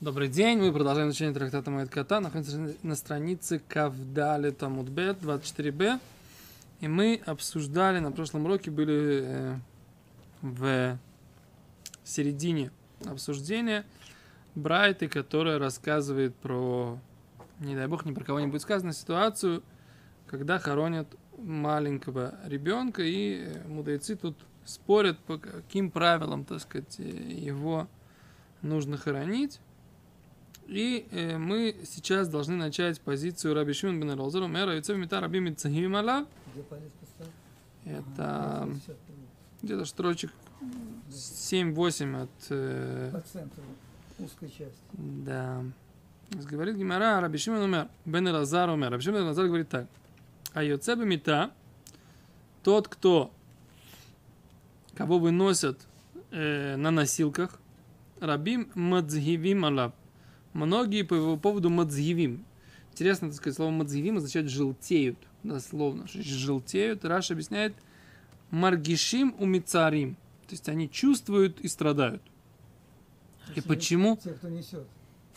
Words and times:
Добрый 0.00 0.28
день, 0.28 0.58
мы 0.58 0.72
продолжаем 0.72 1.10
изучение 1.10 1.34
трактата 1.34 1.70
Моэд 1.70 1.90
Кота. 1.90 2.20
Находимся 2.20 2.74
на 2.82 2.94
странице 2.94 3.60
Кавдали 3.68 4.50
Тамудбет 4.50 5.18
24б. 5.18 6.00
И 6.80 6.88
мы 6.88 7.20
обсуждали, 7.26 7.98
на 7.98 8.10
прошлом 8.10 8.46
уроке 8.46 8.70
были 8.70 9.22
э, 9.22 9.56
в 10.40 10.98
середине 12.02 12.70
обсуждения 13.04 13.84
Брайты, 14.54 15.06
которая 15.06 15.58
рассказывает 15.58 16.34
про, 16.34 16.98
не 17.58 17.76
дай 17.76 17.86
бог, 17.86 18.06
ни 18.06 18.14
про 18.14 18.24
кого 18.24 18.40
не 18.40 18.46
будет 18.46 18.62
сказано, 18.62 18.94
ситуацию, 18.94 19.62
когда 20.26 20.58
хоронят 20.58 21.08
маленького 21.36 22.36
ребенка, 22.46 23.02
и 23.02 23.44
э, 23.44 23.68
мудрецы 23.68 24.16
тут 24.16 24.38
спорят, 24.64 25.18
по 25.18 25.36
каким 25.36 25.90
правилам, 25.90 26.46
так 26.46 26.60
сказать, 26.60 26.98
его 26.98 27.86
нужно 28.62 28.96
хоронить. 28.96 29.60
И 30.70 31.08
э, 31.10 31.36
мы 31.36 31.74
сейчас 31.84 32.28
должны 32.28 32.54
начать 32.54 33.00
позицию 33.00 33.54
Раби 33.54 33.72
Шимон 33.72 33.98
бен 33.98 34.12
Элозер, 34.12 34.46
мэра 34.46 34.76
Юцев 34.76 34.96
Мита 34.96 35.20
Раби 35.20 35.40
Митцахим 35.40 35.96
Алав. 35.96 36.28
Это 37.84 38.68
где-то 39.62 39.84
строчек 39.84 40.30
7-8 41.10 42.22
от... 42.22 42.30
Э, 42.50 43.10
По 43.12 43.20
центру, 43.20 43.64
узкой 44.20 44.48
части. 44.48 44.78
Да. 44.92 45.64
Говорит 46.30 46.76
Гимара, 46.76 47.20
Раби 47.20 47.38
Шимон 47.38 47.62
умер, 47.62 47.88
бен 48.04 48.28
Элазар 48.28 48.70
умер. 48.70 48.90
Раби 48.90 49.02
Шимон 49.02 49.22
Элазар 49.22 49.48
говорит 49.48 49.68
так. 49.68 49.88
А 50.52 50.62
Йоцебе 50.62 51.04
Мита, 51.04 51.50
тот, 52.62 52.86
кто, 52.86 53.32
кого 54.94 55.18
выносят 55.18 55.80
э, 56.30 56.76
на 56.76 56.92
носилках, 56.92 57.58
Рабим 58.20 58.70
Мадзгивим 58.76 59.64
Алав 59.64 59.94
Многие 60.52 61.02
по 61.02 61.14
его 61.14 61.36
поводу 61.36 61.70
мадзгивим. 61.70 62.44
Интересно, 62.92 63.28
так 63.28 63.36
сказать, 63.36 63.56
слово 63.56 63.70
мадзгивим 63.70 64.16
означает 64.16 64.48
желтеют, 64.48 65.18
дословно. 65.42 66.06
Желтеют. 66.08 67.04
Раш 67.04 67.30
объясняет 67.30 67.74
маргишим 68.50 69.34
у 69.38 69.46
мицарим. 69.46 70.16
То 70.46 70.54
есть 70.54 70.68
они 70.68 70.90
чувствуют 70.90 71.60
и 71.60 71.68
страдают. 71.68 72.22
А 73.48 73.52
и 73.54 73.60
почему? 73.60 74.18
Те, 74.22 74.30
кто 74.30 74.48
несет. 74.48 74.86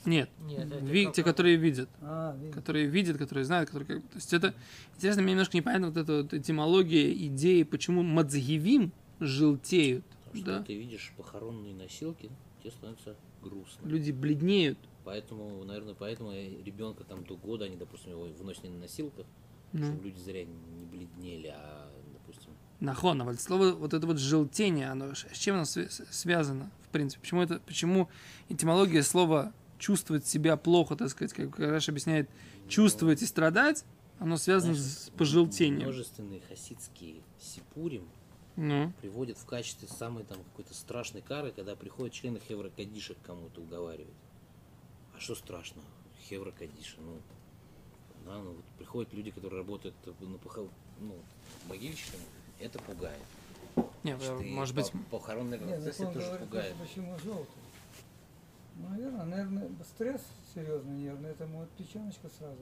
Нет, 0.05 0.29
Нет 0.45 0.67
ви, 0.81 1.09
те, 1.13 1.23
которые 1.23 1.55
видят. 1.55 1.89
А, 2.01 2.35
видят. 2.35 2.55
Которые 2.55 2.87
видят, 2.87 3.17
которые 3.17 3.45
знают, 3.45 3.69
которые... 3.69 4.01
То 4.01 4.15
есть 4.15 4.33
это... 4.33 4.53
Интересно, 4.97 5.21
мне 5.21 5.31
немножко 5.31 5.55
непонятно 5.55 5.87
вот 5.87 5.97
эта 5.97 6.23
вот 6.23 6.33
этимология 6.33 7.13
идеи, 7.27 7.63
почему 7.63 8.03
мадзгивим 8.03 8.91
желтеют. 9.19 10.03
Потому 10.39 10.45
да? 10.45 10.63
что 10.63 10.67
ты 10.67 10.77
видишь 10.77 11.13
похоронные 11.17 11.73
носилки, 11.73 12.29
тебе 12.61 12.71
становится 12.71 13.15
грустно. 13.41 13.87
Люди 13.87 14.11
бледнеют. 14.11 14.79
Поэтому, 15.03 15.63
наверное, 15.63 15.95
поэтому 15.95 16.31
ребенка 16.31 17.03
там 17.03 17.23
до 17.25 17.35
года, 17.35 17.65
они, 17.65 17.75
допустим, 17.75 18.11
его 18.11 18.23
выносили 18.23 18.69
на 18.69 18.79
носилках, 18.79 19.25
ну. 19.73 19.85
чтобы 19.85 20.03
люди 20.03 20.19
зря 20.19 20.45
не 20.45 20.85
бледнели, 20.85 21.53
а, 21.53 21.91
допустим... 22.13 22.51
Нахон, 22.79 23.21
а 23.21 23.25
вот 23.25 23.39
слово, 23.39 23.71
вот 23.71 23.93
это 23.93 24.05
вот 24.07 24.17
желтение, 24.17 24.89
оно, 24.89 25.13
с 25.13 25.37
чем 25.37 25.55
оно 25.55 25.65
связано, 25.65 26.71
в 26.83 26.89
принципе? 26.89 27.21
Почему, 27.21 27.41
это, 27.41 27.59
почему 27.65 28.09
этимология 28.49 29.03
слова 29.03 29.53
чувствовать 29.77 30.25
себя 30.25 30.55
плохо, 30.55 30.95
так 30.95 31.09
сказать, 31.09 31.33
как 31.33 31.59
Раш 31.59 31.89
объясняет, 31.89 32.29
чувствовать 32.69 33.21
и 33.21 33.25
страдать, 33.25 33.83
оно 34.19 34.37
связано 34.37 34.73
Знаешь, 34.73 34.91
с 34.91 35.09
пожелтением. 35.17 35.83
Множественные 35.83 36.41
хасидские 36.41 37.21
сипурим 37.39 38.07
ну. 38.55 38.91
приводят 39.01 39.37
в 39.37 39.45
качестве 39.45 39.87
самой 39.87 40.23
там 40.23 40.43
какой-то 40.43 40.73
страшной 40.73 41.21
кары, 41.21 41.51
когда 41.51 41.75
приходят 41.75 42.13
члены 42.13 42.39
Хевра 42.39 42.69
Кадиша 42.69 43.15
к 43.15 43.21
кому-то 43.21 43.61
уговаривать. 43.61 44.13
А 45.15 45.19
что 45.19 45.35
страшно? 45.35 45.81
Хевра 46.27 46.51
Кадиша, 46.51 46.99
ну, 47.01 47.19
да, 48.25 48.37
ну 48.37 48.53
вот 48.53 48.65
приходят 48.77 49.13
люди, 49.13 49.31
которые 49.31 49.59
работают 49.59 49.95
на 50.19 50.37
похор... 50.37 50.69
ну, 50.99 51.15
могильщиками, 51.67 52.23
это 52.59 52.79
пугает. 52.79 53.19
Нет, 54.03 54.21
Значит, 54.21 54.51
может 54.51 54.75
быть... 54.75 54.91
Похоронный 55.09 55.57
процесс 55.57 55.99
это 55.99 56.11
тоже 56.13 56.37
пугает. 56.39 56.75
Почему 56.75 57.17
желтый? 57.19 57.63
Ну, 58.75 58.89
наверное, 58.89 59.25
наверное, 59.25 59.69
стресс 59.83 60.21
серьезный 60.53 60.95
нервный, 60.95 61.29
это 61.29 61.45
может 61.45 61.69
печеночка 61.71 62.29
сразу. 62.37 62.59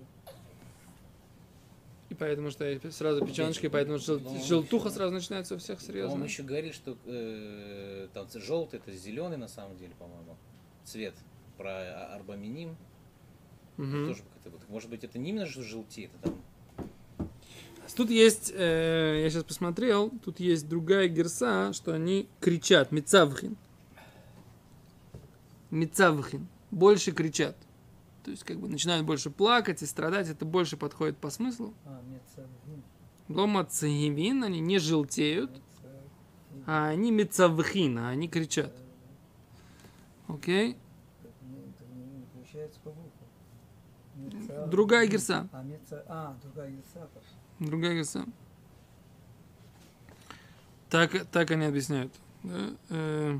И 2.12 2.14
поэтому 2.14 2.52
что 2.52 2.92
сразу 2.92 3.26
печеночка, 3.26 3.68
и 3.68 3.70
поэтому 3.70 3.98
жел... 3.98 4.20
ну, 4.20 4.44
желтуха 4.44 4.90
еще, 4.90 4.98
сразу 4.98 5.14
начинается 5.14 5.56
у 5.56 5.58
всех 5.58 5.80
серьезно. 5.80 6.16
Он 6.16 6.24
еще 6.26 6.44
говорит, 6.44 6.76
что 6.76 6.98
э, 7.06 8.10
там 8.14 8.28
желтый 8.34 8.80
это 8.80 8.92
зеленый 8.92 9.38
на 9.38 9.48
самом 9.48 9.78
деле, 9.78 9.94
по-моему, 9.98 10.36
цвет 10.84 11.14
про 11.58 12.14
арбаминим. 12.14 12.76
Угу. 13.78 14.08
Тоже 14.08 14.24
как-то, 14.44 14.52
может 14.68 14.90
быть, 14.90 15.06
это 15.06 15.18
не 15.20 15.30
именно 15.30 15.46
что 15.46 15.64
желтеет, 15.64 16.12
это 16.22 16.34
там 16.34 16.42
Тут 17.96 18.10
есть, 18.10 18.52
э, 18.54 19.22
я 19.24 19.30
сейчас 19.30 19.46
посмотрел, 19.46 20.12
тут 20.26 20.42
есть 20.42 20.68
другая 20.68 21.08
герса, 21.08 21.72
что 21.72 21.94
они 21.94 22.28
кричат, 22.42 22.92
мецавхин. 22.92 23.56
Мецавхин. 25.70 26.46
Больше 26.72 27.14
кричат. 27.14 27.56
То 28.24 28.32
есть, 28.32 28.44
как 28.44 28.60
бы 28.60 28.68
начинают 28.68 29.06
больше 29.06 29.30
плакать 29.30 29.82
и 29.82 29.86
страдать, 29.86 30.30
это 30.30 30.46
больше 30.46 30.78
подходит 30.78 31.18
по 31.18 31.30
смыслу. 31.30 31.74
А, 31.86 32.02
Лома 33.30 33.66
цигивин, 33.66 34.44
они 34.44 34.60
не 34.60 34.78
желтеют, 34.78 35.52
а 36.66 36.88
они 36.90 37.12
мецавхин, 37.12 37.98
а 37.98 38.10
они 38.10 38.28
кричат. 38.28 38.74
Окей? 40.28 40.74
Okay? 40.74 40.78
Другая 44.68 45.08
герса. 45.08 45.50
А, 45.52 45.66
а, 46.08 46.38
другая 46.44 46.72
герса. 46.72 47.10
Другая 47.60 47.96
герса. 47.96 48.26
Так, 50.90 51.26
так 51.32 51.52
они 51.52 51.66
объясняют. 51.66 52.14
Да? 52.44 52.76
Э... 52.90 53.40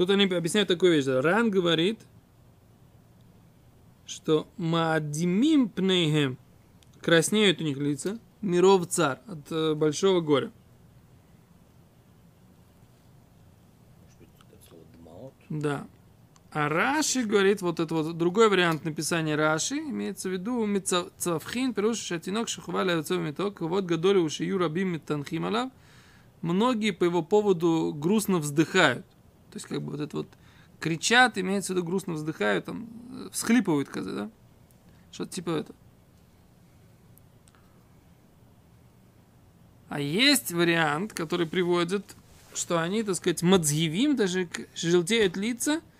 Тут 0.00 0.08
они 0.08 0.24
объясняют 0.24 0.66
такую 0.66 0.94
вещь. 0.94 1.04
Ран 1.06 1.50
говорит, 1.50 2.00
что 4.06 4.48
маадимим 4.56 5.68
пнейхем 5.68 6.38
краснеют 7.02 7.60
у 7.60 7.64
них 7.64 7.76
лица, 7.76 8.18
миров 8.40 8.86
царь 8.86 9.18
от 9.26 9.52
э, 9.52 9.74
большого 9.74 10.22
горя. 10.22 10.52
Да. 15.50 15.86
А 16.50 16.70
Раши 16.70 17.24
говорит, 17.24 17.60
вот 17.60 17.78
это 17.78 17.94
вот 17.94 18.16
другой 18.16 18.48
вариант 18.48 18.86
написания 18.86 19.36
Раши, 19.36 19.76
имеется 19.80 20.30
в 20.30 20.32
виду 20.32 20.64
Мицавхин, 20.64 21.74
пируш 21.74 21.98
шатинок 21.98 22.48
шахвали 22.48 22.92
отцов 22.92 23.20
меток, 23.20 23.60
вот 23.60 23.84
гадоли 23.84 24.16
уши 24.16 24.44
юрабим 24.44 24.94
митанхим 24.94 25.44
алав. 25.44 25.70
Многие 26.40 26.92
по 26.92 27.04
его 27.04 27.22
поводу 27.22 27.92
грустно 27.94 28.38
вздыхают. 28.38 29.04
То 29.50 29.56
есть, 29.56 29.66
как 29.66 29.82
бы 29.82 29.92
вот 29.92 30.00
это 30.00 30.16
вот 30.16 30.28
кричат, 30.78 31.38
имеется 31.38 31.72
в 31.72 31.76
виду 31.76 31.86
грустно 31.86 32.14
вздыхают, 32.14 32.64
там, 32.64 32.88
всхлипывают, 33.32 33.88
каза, 33.88 34.12
да? 34.12 34.30
Что-то 35.12 35.32
типа 35.32 35.50
это. 35.50 35.74
А 39.88 40.00
есть 40.00 40.52
вариант, 40.52 41.12
который 41.12 41.46
приводит, 41.46 42.04
что 42.54 42.80
они, 42.80 43.02
так 43.02 43.16
сказать, 43.16 43.42
мадзгивим, 43.42 44.16
даже 44.16 44.48
желтеют 44.74 45.36
лица– 45.36 45.80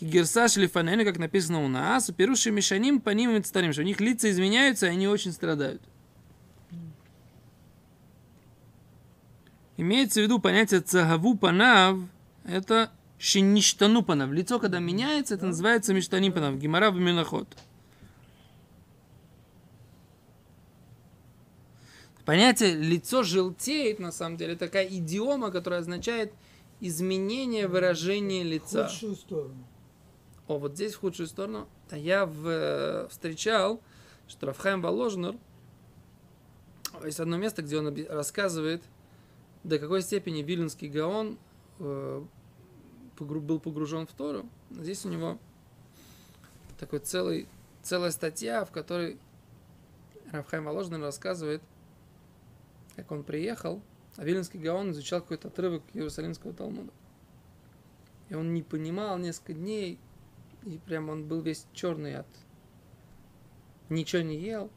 Герса 0.00 0.48
шлифанену, 0.48 1.04
как 1.04 1.18
написано 1.18 1.64
у 1.64 1.68
нас, 1.68 2.10
перуши 2.10 2.50
мешаним 2.50 3.00
по 3.00 3.10
ним 3.10 3.42
старим, 3.44 3.72
что 3.72 3.82
у 3.82 3.84
них 3.84 4.00
лица 4.00 4.30
изменяются, 4.30 4.86
и 4.86 4.90
они 4.90 5.08
очень 5.08 5.32
страдают. 5.32 5.82
Имеется 9.76 10.20
в 10.20 10.24
виду 10.24 10.38
понятие 10.40 10.80
цагаву 10.80 11.36
панав, 11.36 11.98
это 12.48 12.90
шиништану 13.18 14.02
панав. 14.02 14.30
Лицо, 14.30 14.58
когда 14.58 14.78
меняется, 14.78 15.34
это 15.34 15.46
называется 15.46 15.92
миштаним 15.94 16.32
панав. 16.32 16.56
Гимара 16.56 16.90
в 16.90 16.96
Миноход. 16.96 17.48
Понятие 22.24 22.74
лицо 22.74 23.22
желтеет, 23.22 23.98
на 23.98 24.12
самом 24.12 24.36
деле, 24.36 24.54
такая 24.54 24.86
идиома, 24.86 25.50
которая 25.50 25.80
означает 25.80 26.32
изменение 26.80 27.68
выражения 27.68 28.42
лица. 28.42 28.86
В 28.86 28.90
худшую 28.90 29.16
сторону. 29.16 29.66
О, 30.46 30.58
вот 30.58 30.74
здесь 30.74 30.94
в 30.94 31.00
худшую 31.00 31.26
сторону. 31.26 31.68
А 31.90 31.96
я 31.96 32.26
в, 32.26 32.46
э, 32.46 33.08
встречал, 33.08 33.80
что 34.28 34.46
Рафхайм 34.46 34.82
Воложнер, 34.82 35.36
есть 37.04 37.20
одно 37.20 37.36
место, 37.38 37.62
где 37.62 37.78
он 37.78 37.94
рассказывает, 38.08 38.82
до 39.64 39.78
какой 39.78 40.02
степени 40.02 40.42
Виленский 40.42 40.88
Гаон 40.88 41.38
э, 41.78 42.24
был 43.24 43.60
погружен 43.60 44.06
в 44.06 44.12
Тору. 44.12 44.48
Здесь 44.70 45.04
у 45.04 45.08
него 45.08 45.38
такой 46.78 47.00
целый, 47.00 47.48
целая 47.82 48.10
статья, 48.10 48.64
в 48.64 48.70
которой 48.70 49.18
Рафхайм 50.30 50.64
Воложнер 50.64 51.00
рассказывает, 51.00 51.62
как 52.96 53.10
он 53.12 53.22
приехал, 53.24 53.80
а 54.16 54.24
Виленский 54.24 54.60
Гаон 54.60 54.90
изучал 54.90 55.20
какой-то 55.20 55.48
отрывок 55.48 55.82
Иерусалимского 55.94 56.52
Талмуда. 56.52 56.92
И 58.28 58.34
он 58.34 58.52
не 58.52 58.62
понимал 58.62 59.18
несколько 59.18 59.54
дней, 59.54 59.98
и 60.64 60.78
прям 60.78 61.08
он 61.08 61.26
был 61.26 61.40
весь 61.40 61.66
черный 61.72 62.16
от... 62.16 62.26
Ничего 63.88 64.20
не 64.20 64.38
ел. 64.38 64.70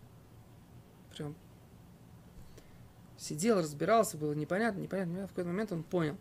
Прям 1.15 1.35
сидел, 3.17 3.57
разбирался, 3.57 4.17
было 4.17 4.33
непонятно, 4.33 4.79
непонятно. 4.79 5.27
В 5.27 5.29
какой-то 5.31 5.49
момент 5.49 5.71
он 5.73 5.83
понял. 5.83 6.17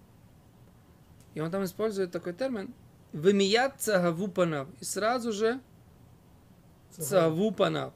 И 1.35 1.41
он 1.41 1.50
там 1.50 1.65
использует 1.65 2.11
такой 2.11 2.32
термин 2.32 2.75
«вымият 3.12 3.81
цагавупанав». 3.81 4.69
И 4.81 4.85
сразу 4.85 5.32
же 5.32 5.61
цагавупанав. 6.91 7.93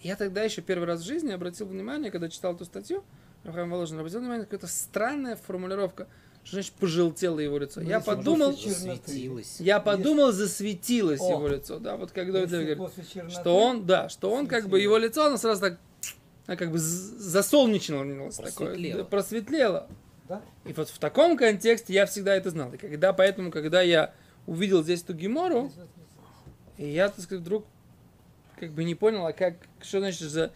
Я 0.00 0.16
тогда 0.16 0.42
еще 0.42 0.62
первый 0.62 0.84
раз 0.84 1.00
в 1.00 1.06
жизни 1.06 1.30
обратил 1.30 1.66
внимание, 1.66 2.10
когда 2.10 2.28
читал 2.28 2.54
эту 2.54 2.64
статью, 2.64 3.04
Рахам 3.44 3.70
Воложин, 3.70 3.98
обратил 3.98 4.18
внимание 4.18 4.40
на 4.40 4.46
какая-то 4.46 4.66
странная 4.66 5.36
формулировка, 5.36 6.08
что 6.42 6.56
значит 6.56 6.72
пожелтело 6.72 7.38
его 7.38 7.58
лицо. 7.58 7.80
Ну, 7.80 7.88
я 7.88 7.96
если 7.96 8.10
подумал, 8.10 8.52
после 8.52 8.74
черноты. 8.74 9.12
Светилось. 9.12 9.60
я 9.60 9.78
подумал, 9.78 10.32
засветилось 10.32 11.20
О. 11.20 11.30
его 11.30 11.48
лицо, 11.48 11.78
да, 11.78 11.96
вот 11.96 12.10
когда 12.10 12.40
это 12.40 12.56
Если 12.56 12.74
говорит, 12.74 13.08
черноты, 13.12 13.34
что 13.34 13.56
он, 13.56 13.86
да, 13.86 14.08
что 14.08 14.30
он 14.30 14.48
как 14.48 14.68
бы 14.68 14.80
его 14.80 14.98
лицо, 14.98 15.26
оно 15.26 15.36
сразу 15.36 15.60
так, 15.60 15.78
а, 16.46 16.56
как 16.56 16.72
бы 16.72 16.78
засолнечнилось 16.78 18.36
такое, 18.36 18.68
Просветлело. 18.68 18.98
да, 18.98 19.04
просветлело. 19.04 19.88
Да? 20.28 20.40
И 20.64 20.72
вот 20.72 20.88
в 20.88 20.98
таком 20.98 21.36
контексте 21.36 21.92
я 21.92 22.06
всегда 22.06 22.34
это 22.34 22.50
знал. 22.50 22.72
И 22.72 22.76
когда, 22.76 23.12
поэтому, 23.12 23.50
когда 23.50 23.82
я 23.82 24.12
увидел 24.46 24.82
здесь 24.82 25.02
эту 25.02 25.14
гемору, 25.14 25.70
и 26.78 26.88
я, 26.88 27.08
так 27.08 27.20
сказать, 27.20 27.42
вдруг 27.42 27.66
как 28.58 28.70
бы 28.72 28.84
не 28.84 28.94
понял, 28.94 29.26
а 29.26 29.32
как, 29.32 29.54
что 29.82 29.98
значит 29.98 30.28
за 30.28 30.52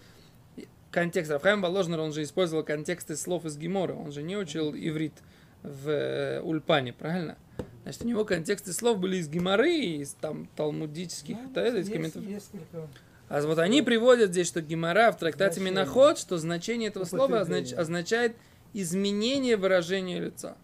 контекст. 0.91 1.31
Рафхайм 1.31 1.61
Воложнер, 1.61 2.01
он 2.01 2.13
же 2.13 2.23
использовал 2.23 2.63
контексты 2.65 3.17
слов 3.17 3.45
из 3.45 3.59
Гемора, 3.59 3.93
он 3.95 4.13
же 4.13 4.23
не 4.23 4.37
учил 4.37 4.73
иврит 4.75 5.13
в 5.63 5.89
э, 5.91 6.41
Ульпане, 6.41 6.93
правильно? 6.93 7.37
Значит, 7.83 8.03
у 8.05 8.09
него 8.09 8.25
контексты 8.25 8.73
слов 8.73 8.99
были 8.99 9.17
из 9.19 9.29
Геморы, 9.29 9.75
из 9.75 10.15
там 10.15 10.49
талмудических, 10.57 11.37
Ну, 11.37 11.51
да, 11.53 11.69
из 11.69 11.75
есть 11.75 11.93
комментариев. 11.93 12.29
несколько. 12.31 12.89
А 13.29 13.43
вот 13.43 13.59
они 13.59 13.83
приводят 13.83 14.31
здесь, 14.31 14.47
что 14.47 14.63
Гемора 14.63 15.11
в 15.13 15.19
трактате 15.19 15.55
Значение. 15.61 15.73
Миноход, 15.83 16.19
что 16.19 16.39
значение 16.39 16.89
этого 16.89 17.05
слова 17.05 17.43
означ- 17.43 17.75
означает 17.75 18.37
изменение 18.83 19.57
выражения 19.57 20.21
лица. 20.21 20.57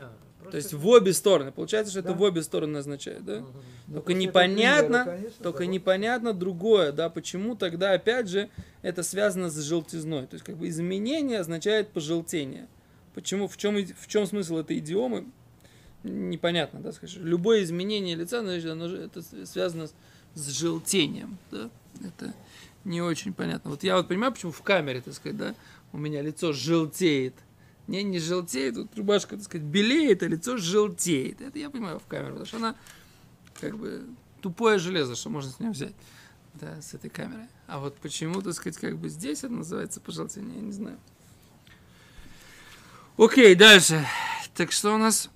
А, 0.00 0.50
То 0.50 0.56
есть 0.56 0.72
в 0.72 0.86
обе 0.88 1.12
стороны. 1.12 1.52
Получается, 1.52 1.90
что 1.90 2.00
это 2.00 2.08
Да. 2.10 2.14
в 2.14 2.22
обе 2.22 2.42
стороны 2.42 2.78
означает, 2.78 3.24
да? 3.24 3.40
Мгм. 3.40 3.52
Ну, 3.88 3.94
Только 3.94 4.14
непонятно, 4.14 4.96
этого 4.96 5.04
примера, 5.04 5.16
конечно, 5.16 5.42
Только 5.44 5.58
да. 5.60 5.66
непонятно 5.66 6.32
другое, 6.34 6.92
да, 6.92 7.08
почему 7.10 7.54
тогда, 7.54 7.92
опять 7.92 8.28
же, 8.28 8.50
это 8.82 9.02
связано 9.02 9.50
с 9.50 9.58
желтизной. 9.58 10.26
То 10.26 10.34
есть, 10.34 10.44
как 10.44 10.56
бы 10.56 10.68
изменение 10.68 11.40
означает 11.40 11.88
пожелтение. 11.90 12.66
Почему, 13.14 13.48
в 13.48 13.56
чем, 13.56 13.76
в 13.76 14.06
чем 14.06 14.26
смысл 14.26 14.58
этой 14.58 14.78
идиомы, 14.78 15.26
непонятно, 16.02 16.80
да, 16.80 16.92
скажешь. 16.92 17.18
Любое 17.20 17.62
изменение 17.62 18.14
лица, 18.14 18.40
значит, 18.40 18.70
оно 18.70 18.86
это 18.86 19.22
связано 19.46 19.86
с, 19.88 19.94
с 20.34 20.48
желтением, 20.48 21.38
да. 21.50 21.70
Это 22.04 22.32
не 22.84 23.02
очень 23.02 23.32
понятно. 23.32 23.70
Вот 23.70 23.82
я 23.82 23.96
вот 23.96 24.08
понимаю, 24.08 24.32
почему 24.32 24.52
в 24.52 24.62
камере, 24.62 25.00
так 25.00 25.14
сказать, 25.14 25.36
да, 25.36 25.54
у 25.92 25.98
меня 25.98 26.22
лицо 26.22 26.52
желтеет. 26.52 27.34
Не, 27.86 28.02
не 28.02 28.18
желтеет, 28.18 28.76
вот 28.76 28.96
рубашка, 28.96 29.36
так 29.36 29.44
сказать, 29.44 29.66
белеет, 29.66 30.22
а 30.22 30.26
лицо 30.26 30.56
желтеет. 30.58 31.40
Это 31.40 31.58
я 31.58 31.70
понимаю 31.70 31.98
в 31.98 32.06
камере, 32.06 32.30
потому 32.30 32.46
что 32.46 32.56
она 32.58 32.74
как 33.60 33.78
бы 33.78 34.04
тупое 34.42 34.78
железо, 34.78 35.16
что 35.16 35.30
можно 35.30 35.50
с 35.50 35.58
нее 35.58 35.70
взять, 35.70 35.94
да, 36.54 36.80
с 36.82 36.94
этой 36.94 37.08
камерой. 37.10 37.46
А 37.66 37.78
вот 37.78 37.96
почему, 37.96 38.42
так 38.42 38.54
сказать, 38.54 38.78
как 38.78 38.98
бы 38.98 39.08
здесь 39.08 39.38
это 39.38 39.52
называется 39.52 40.00
пожелтение, 40.00 40.56
я 40.56 40.62
не 40.62 40.72
знаю. 40.72 40.98
Окей, 43.16 43.54
дальше. 43.54 44.06
Так 44.54 44.70
что 44.70 44.94
у 44.94 44.98
нас? 44.98 45.30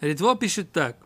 Ритво 0.00 0.36
пишет 0.36 0.72
так, 0.72 0.98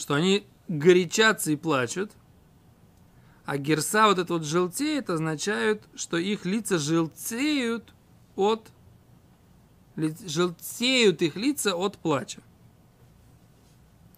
что 0.00 0.14
они 0.14 0.46
горячатся 0.68 1.52
и 1.52 1.56
плачут, 1.56 2.12
а 3.44 3.58
герса 3.58 4.06
вот 4.06 4.18
это 4.18 4.32
вот 4.32 4.44
желтеет 4.44 5.10
означает, 5.10 5.82
что 5.94 6.16
их 6.16 6.44
лица 6.46 6.78
желтеют 6.78 7.92
от 8.36 8.70
желтеют 9.96 11.20
их 11.20 11.36
лица 11.36 11.76
от 11.76 11.98
плача. 11.98 12.40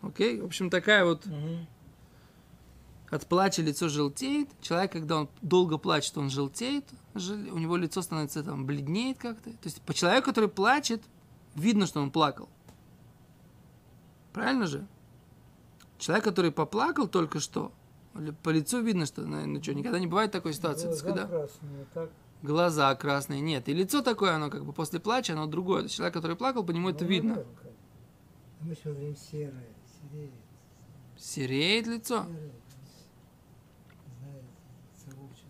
Окей? 0.00 0.40
В 0.40 0.44
общем, 0.44 0.70
такая 0.70 1.04
вот 1.04 1.26
Мгм. 1.26 1.66
от 3.10 3.26
плача 3.26 3.62
лицо 3.62 3.88
желтеет. 3.88 4.48
Человек, 4.60 4.92
когда 4.92 5.16
он 5.22 5.28
долго 5.40 5.78
плачет, 5.78 6.16
он 6.18 6.30
желтеет. 6.30 6.84
жел- 7.14 7.52
У 7.54 7.58
него 7.58 7.76
лицо 7.76 8.00
становится 8.02 8.44
там 8.44 8.64
бледнеет 8.66 9.18
как-то. 9.18 9.50
То 9.50 9.64
есть 9.64 9.82
по 9.82 9.92
человеку, 9.94 10.26
который 10.26 10.48
плачет, 10.48 11.02
видно, 11.56 11.86
что 11.86 12.00
он 12.00 12.10
плакал. 12.10 12.48
Правильно 14.32 14.66
же? 14.66 14.86
Человек, 16.02 16.24
который 16.24 16.50
поплакал 16.50 17.06
только 17.06 17.38
что, 17.38 17.70
по 18.42 18.50
лицу 18.50 18.82
видно, 18.82 19.06
что, 19.06 19.22
наверное, 19.22 19.62
что, 19.62 19.72
никогда 19.72 20.00
не 20.00 20.08
бывает 20.08 20.32
такой 20.32 20.52
ситуации. 20.52 20.86
Глаза 20.88 21.04
когда 21.04 21.26
красные, 21.28 21.86
так. 21.94 22.10
глаза 22.42 22.94
красные, 22.96 23.40
нет. 23.40 23.68
И 23.68 23.72
лицо 23.72 24.02
такое, 24.02 24.32
оно 24.32 24.50
как 24.50 24.64
бы 24.64 24.72
после 24.72 24.98
плача, 24.98 25.34
оно 25.34 25.46
другое. 25.46 25.86
Человек, 25.86 26.12
который 26.12 26.34
плакал, 26.34 26.64
по 26.64 26.72
нему 26.72 26.88
это 26.90 27.04
Ну, 27.04 27.10
видно. 27.10 27.28
наверное, 27.36 27.54
как. 27.54 27.70
Мы 28.62 28.74
все 28.74 28.90
время 28.90 29.14
серое, 29.14 29.68
сереет, 30.10 30.32
Сереет 31.16 31.86
лицо. 31.86 32.26
совочек. 35.04 35.46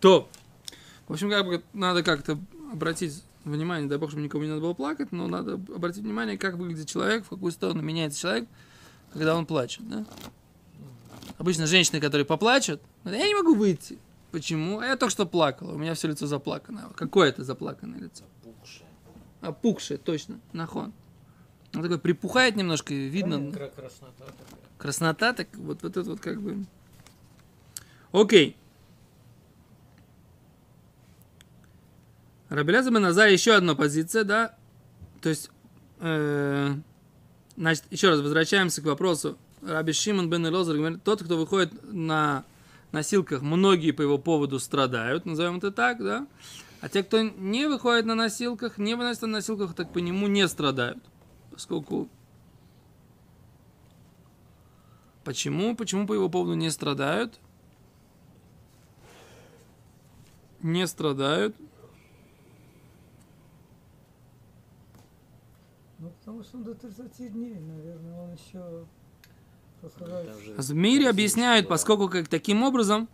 То. 0.00 0.28
В 1.06 1.12
общем, 1.12 1.30
как 1.30 1.46
бы 1.46 1.62
надо 1.72 2.02
как-то 2.02 2.36
обратить 2.72 3.22
внимание, 3.44 3.88
дай 3.88 3.96
бог, 3.98 4.10
чтобы 4.10 4.24
никому 4.24 4.42
не 4.42 4.48
надо 4.48 4.60
было 4.60 4.74
плакать, 4.74 5.12
но 5.12 5.28
надо 5.28 5.54
обратить 5.54 6.02
внимание, 6.02 6.36
как 6.36 6.56
выглядит 6.56 6.88
человек, 6.88 7.24
в 7.24 7.28
какую 7.28 7.52
сторону 7.52 7.80
меняется 7.80 8.18
человек, 8.18 8.48
когда 9.12 9.36
он 9.36 9.46
плачет, 9.46 9.88
да? 9.88 10.04
Обычно 11.38 11.66
женщины, 11.66 12.00
которые 12.00 12.24
поплачут, 12.24 12.80
говорят, 13.04 13.22
я 13.22 13.28
не 13.28 13.34
могу 13.34 13.54
выйти. 13.54 13.98
Почему? 14.32 14.80
А 14.80 14.86
я 14.86 14.96
только 14.96 15.10
что 15.10 15.26
плакала, 15.26 15.72
у 15.72 15.78
меня 15.78 15.94
все 15.94 16.08
лицо 16.08 16.26
заплаканное. 16.26 16.88
Какое 16.96 17.28
это 17.30 17.44
заплаканное 17.44 17.98
лицо? 18.00 18.24
Пухшая. 18.42 18.88
Опухшее, 19.40 19.98
точно, 19.98 20.40
нахон. 20.52 20.92
Он 21.74 21.82
такой 21.82 21.98
припухает 21.98 22.56
немножко, 22.56 22.92
и 22.92 23.08
видно. 23.08 23.52
Кра- 23.52 23.68
Краснота 23.68 24.24
такая. 24.24 24.60
Краснота, 24.78 25.32
так 25.32 25.48
вот, 25.54 25.82
вот 25.82 25.96
это 25.96 26.10
вот 26.10 26.20
как 26.20 26.40
бы... 26.40 26.64
Окей. 28.12 28.56
Рабеляза 32.48 32.90
Назар 32.90 33.28
еще 33.28 33.54
одна 33.54 33.74
позиция, 33.74 34.24
да? 34.24 34.56
То 35.20 35.28
есть, 35.28 35.50
э, 36.00 36.74
значит, 37.58 37.84
еще 37.90 38.10
раз 38.10 38.20
возвращаемся 38.20 38.80
к 38.80 38.86
вопросу. 38.86 39.36
Раби 39.62 39.92
Шимон 39.92 40.30
бен 40.30 40.46
Элозар 40.46 40.76
говорит, 40.76 41.02
тот, 41.02 41.22
кто 41.22 41.36
выходит 41.36 41.72
на 41.92 42.44
носилках, 42.92 43.42
многие 43.42 43.90
по 43.90 44.02
его 44.02 44.16
поводу 44.16 44.58
страдают, 44.60 45.26
назовем 45.26 45.58
это 45.58 45.72
так, 45.72 45.98
да? 45.98 46.26
А 46.80 46.88
те, 46.88 47.02
кто 47.02 47.20
не 47.20 47.66
выходит 47.66 48.06
на 48.06 48.14
носилках, 48.14 48.78
не 48.78 48.94
выносит 48.94 49.22
на 49.22 49.28
носилках, 49.28 49.74
так 49.74 49.92
по 49.92 49.98
нему 49.98 50.28
не 50.28 50.46
страдают. 50.46 51.02
Поскольку 51.50 52.08
Почему? 55.28 55.76
Почему 55.76 56.06
по 56.06 56.14
его 56.14 56.30
поводу 56.30 56.54
не 56.54 56.70
страдают? 56.70 57.38
Не 60.62 60.86
страдают. 60.86 61.54
Ну, 65.98 66.10
потому 66.38 66.44
что 66.44 66.56
он 66.58 66.64
до 66.64 66.74
30 66.74 67.32
дней, 67.32 67.58
наверное, 67.58 68.20
он 68.20 68.32
еще 68.32 68.86
В 70.56 70.74
мире 70.74 71.08
объясняют, 71.08 71.68
поскольку 71.68 72.08
как 72.08 72.28
таким 72.28 72.62
образом, 72.62 73.08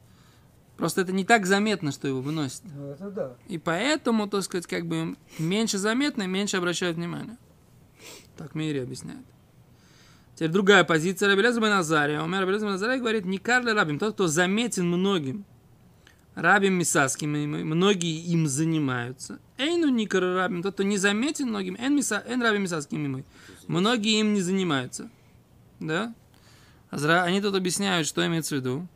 просто 0.76 1.02
это 1.02 1.12
не 1.12 1.24
так 1.24 1.46
заметно, 1.46 1.92
что 1.92 2.08
его 2.08 2.20
выносят. 2.20 2.62
Ну, 2.74 2.90
это 2.90 3.10
да. 3.10 3.36
И 3.48 3.58
поэтому, 3.58 4.28
так 4.28 4.42
сказать, 4.42 4.66
как 4.66 4.86
бы 4.86 5.16
меньше 5.38 5.78
заметно 5.78 6.22
и 6.24 6.26
меньше 6.26 6.56
обращают 6.56 6.96
внимание. 6.96 7.36
Так 8.36 8.54
мире 8.54 8.82
объясняют. 8.82 9.26
Теперь 10.34 10.50
другая 10.50 10.84
позиция 10.84 11.28
Рабелеза 11.28 11.60
бен 11.60 11.72
Азария. 11.72 12.22
Умер 12.22 12.40
Рабелеза 12.40 12.66
бен 12.66 12.74
Азария 12.74 12.98
говорит, 12.98 13.24
не 13.24 13.38
Карли 13.38 13.70
Рабим, 13.70 13.98
тот, 13.98 14.14
кто 14.14 14.26
заметен 14.26 14.86
многим. 14.88 15.44
Рабим 16.34 16.74
Мисаским, 16.74 17.36
и 17.36 17.46
многие 17.46 18.20
им 18.24 18.48
занимаются. 18.48 19.38
Эйну 19.64 19.88
Никар 19.88 20.22
Рабим, 20.22 20.62
тот, 20.62 20.74
кто 20.74 20.82
не 20.82 20.98
заметен 20.98 21.48
многим, 21.48 21.76
эн, 21.76 21.94
миса, 21.96 22.22
эн 22.26 22.42
Рабим 22.42 22.62
Мисаским, 22.62 23.10
мы. 23.10 23.24
Многие 23.66 24.20
им 24.20 24.34
не 24.34 24.40
занимаются. 24.40 25.10
Да? 25.80 26.14
Они 26.90 27.40
тут 27.40 27.54
объясняют, 27.54 28.06
что 28.06 28.24
имеется 28.26 28.54
в 28.54 28.58
виду. 28.58 28.86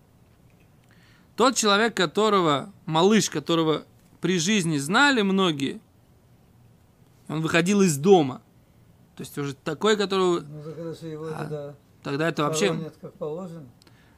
Тот 1.37 1.57
человек, 1.57 1.97
которого, 1.97 2.73
малыш, 2.87 3.31
которого 3.31 3.85
при 4.21 4.39
жизни 4.39 4.79
знали 4.79 5.23
многие, 5.23 5.81
он 7.29 7.41
выходил 7.41 7.83
из 7.83 7.97
дома. 7.97 8.43
То 9.17 9.23
есть 9.23 9.37
уже 9.39 9.55
такой, 9.55 9.97
которого... 9.97 10.41
Ну, 10.41 11.09
его 11.09 11.27
А, 11.27 11.39
тогда 11.39 11.75
Тогда 12.03 12.29
это 12.29 12.45
вообще... 12.45 12.69
хоронят 12.69 12.97
как 13.01 13.15
положено. 13.15 13.67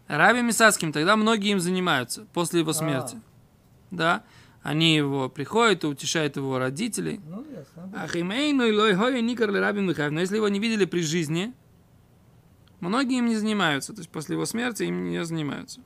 Раби 0.06 0.42
Мисацким, 0.42 0.92
тогда 0.92 1.16
многие 1.16 1.52
им 1.52 1.60
занимаются 1.60 2.26
после 2.32 2.60
его 2.60 2.70
А. 2.70 2.74
смерти. 2.74 3.20
Да? 3.90 4.24
Они 4.62 4.94
его 4.94 5.28
приходят 5.30 5.84
и 5.84 5.86
утешают 5.86 6.36
его 6.36 6.58
родителей. 6.58 7.20
Ну, 7.26 7.44
ясно. 7.50 7.90
Ахимейну 7.96 8.66
и 8.66 8.72
лой 8.72 8.94
хой 8.94 9.22
никар 9.22 9.50
ли 9.50 9.58
Раби 9.58 9.80
Михаев. 9.80 10.12
Но 10.12 10.20
если 10.20 10.36
его 10.36 10.48
не 10.48 10.58
видели 10.58 10.84
при 10.84 11.00
жизни, 11.00 11.54
многие 12.80 13.18
им 13.18 13.26
не 13.26 13.36
занимаются. 13.36 13.94
То 13.94 14.00
есть 14.00 14.10
после 14.10 14.34
его 14.34 14.44
смерти 14.44 14.82
им 14.82 15.08
не 15.08 15.24
занимаются. 15.24 15.80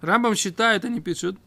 Рамбам 0.00 0.34
считает, 0.34 0.84
они 0.84 1.00
пишут, 1.00 1.38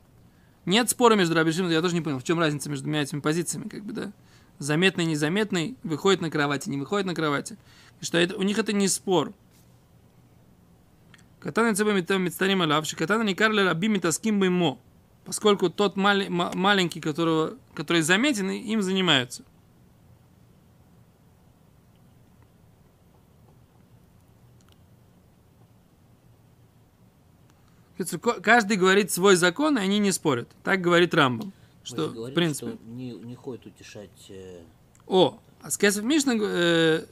нет 0.65 0.89
спора 0.89 1.15
между 1.15 1.35
Раби 1.35 1.51
Шимоном, 1.51 1.73
я 1.73 1.81
тоже 1.81 1.95
не 1.95 2.01
понял, 2.01 2.19
в 2.19 2.23
чем 2.23 2.39
разница 2.39 2.69
между 2.69 2.83
двумя 2.83 3.01
этими 3.01 3.19
позициями, 3.19 3.67
как 3.67 3.83
бы, 3.83 3.93
да? 3.93 4.13
Заметный, 4.59 5.05
незаметный, 5.05 5.75
выходит 5.83 6.21
на 6.21 6.29
кровати, 6.29 6.69
не 6.69 6.77
выходит 6.77 7.07
на 7.07 7.15
кровати. 7.15 7.57
Что 7.99 8.19
это, 8.19 8.37
у 8.37 8.43
них 8.43 8.59
это 8.59 8.71
не 8.71 8.87
спор. 8.87 9.33
Катана 11.43 11.75
цеба 11.75 11.91
мецтарим 11.91 12.61
алавши, 12.61 12.95
катана 12.95 13.23
не 13.23 13.35
карли 13.35 13.61
раби 13.61 13.89
митаским 13.89 14.39
мо. 14.51 14.79
Поскольку 15.25 15.69
тот 15.69 15.97
мали- 15.97 16.29
маленький, 16.29 17.01
которого, 17.01 17.57
который 17.73 18.01
заметен, 18.01 18.49
им 18.49 18.81
занимаются. 18.81 19.43
Каждый 28.41 28.77
говорит 28.77 29.11
свой 29.11 29.35
закон, 29.35 29.77
и 29.77 29.81
они 29.81 29.99
не 29.99 30.11
спорят. 30.11 30.49
Так 30.63 30.81
говорит 30.81 31.13
Рамбам. 31.13 31.53
Что, 31.83 32.07
же 32.07 32.13
говорили, 32.13 32.31
в 32.31 32.35
принципе... 32.35 32.71
что 32.71 32.79
не, 32.85 33.11
не 33.11 33.35
ходит 33.35 33.65
утешать 33.65 34.29
э, 34.29 34.61
О, 35.05 35.39
а 35.61 35.69
с 35.69 35.77
Кесов 35.77 36.03
Мишна, 36.05 36.33
э, 36.39 37.05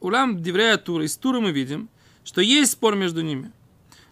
Улам 0.00 0.42
Диврея 0.42 0.76
Тура, 0.76 1.04
из 1.04 1.16
Тура 1.16 1.38
мы 1.40 1.52
видим, 1.52 1.88
что 2.24 2.40
есть 2.40 2.72
спор 2.72 2.96
между 2.96 3.22
ними. 3.22 3.52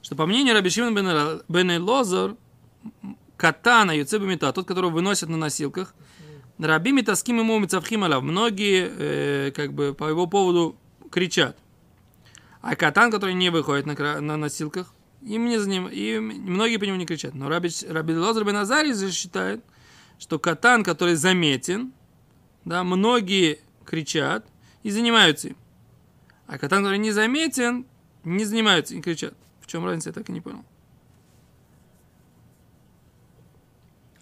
Что 0.04 0.16
по 0.16 0.26
мнению 0.26 0.52
Раби 0.52 0.68
Шимон 0.68 0.94
бен 0.94 1.08
Эл- 1.08 1.42
бен 1.48 1.70
Элозар, 1.70 2.36
катана 3.38 3.96
Юцеба 3.96 4.26
Мета, 4.26 4.52
тот, 4.52 4.68
которого 4.68 4.90
выносят 4.90 5.30
на 5.30 5.38
носилках, 5.38 5.94
Раби 6.58 6.92
Митаским 6.92 7.38
ему 7.38 7.58
Мицавхим 7.58 8.04
Алав, 8.04 8.22
многие 8.22 8.92
э, 8.98 9.50
как 9.52 9.72
бы 9.72 9.94
по 9.94 10.04
его 10.04 10.26
поводу 10.26 10.76
кричат. 11.10 11.56
А 12.60 12.76
катан, 12.76 13.10
который 13.10 13.32
не 13.32 13.48
выходит 13.48 13.86
на, 13.86 14.20
на 14.20 14.36
носилках, 14.36 14.92
им 15.22 15.46
не 15.46 15.56
заним... 15.56 15.88
и 15.88 16.18
многие 16.18 16.76
по 16.76 16.84
нему 16.84 16.98
не 16.98 17.06
кричат. 17.06 17.32
Но 17.32 17.48
Раби, 17.48 17.70
Раби 17.88 18.14
Лозар 18.14 18.44
бен 18.44 18.56
Азарий 18.56 18.92
же 18.92 19.10
считает, 19.10 19.64
что 20.18 20.38
катан, 20.38 20.84
который 20.84 21.14
заметен, 21.14 21.94
да, 22.66 22.84
многие 22.84 23.60
кричат 23.86 24.46
и 24.82 24.90
занимаются 24.90 25.48
им. 25.48 25.56
А 26.46 26.58
катан, 26.58 26.82
который 26.82 26.98
не 26.98 27.10
заметен, 27.10 27.86
не 28.22 28.44
занимаются 28.44 28.94
и 28.94 29.00
кричат. 29.00 29.34
В 29.64 29.66
чем 29.66 29.86
разница, 29.86 30.10
я 30.10 30.12
так 30.12 30.28
и 30.28 30.32
не 30.32 30.42
понял. 30.42 30.62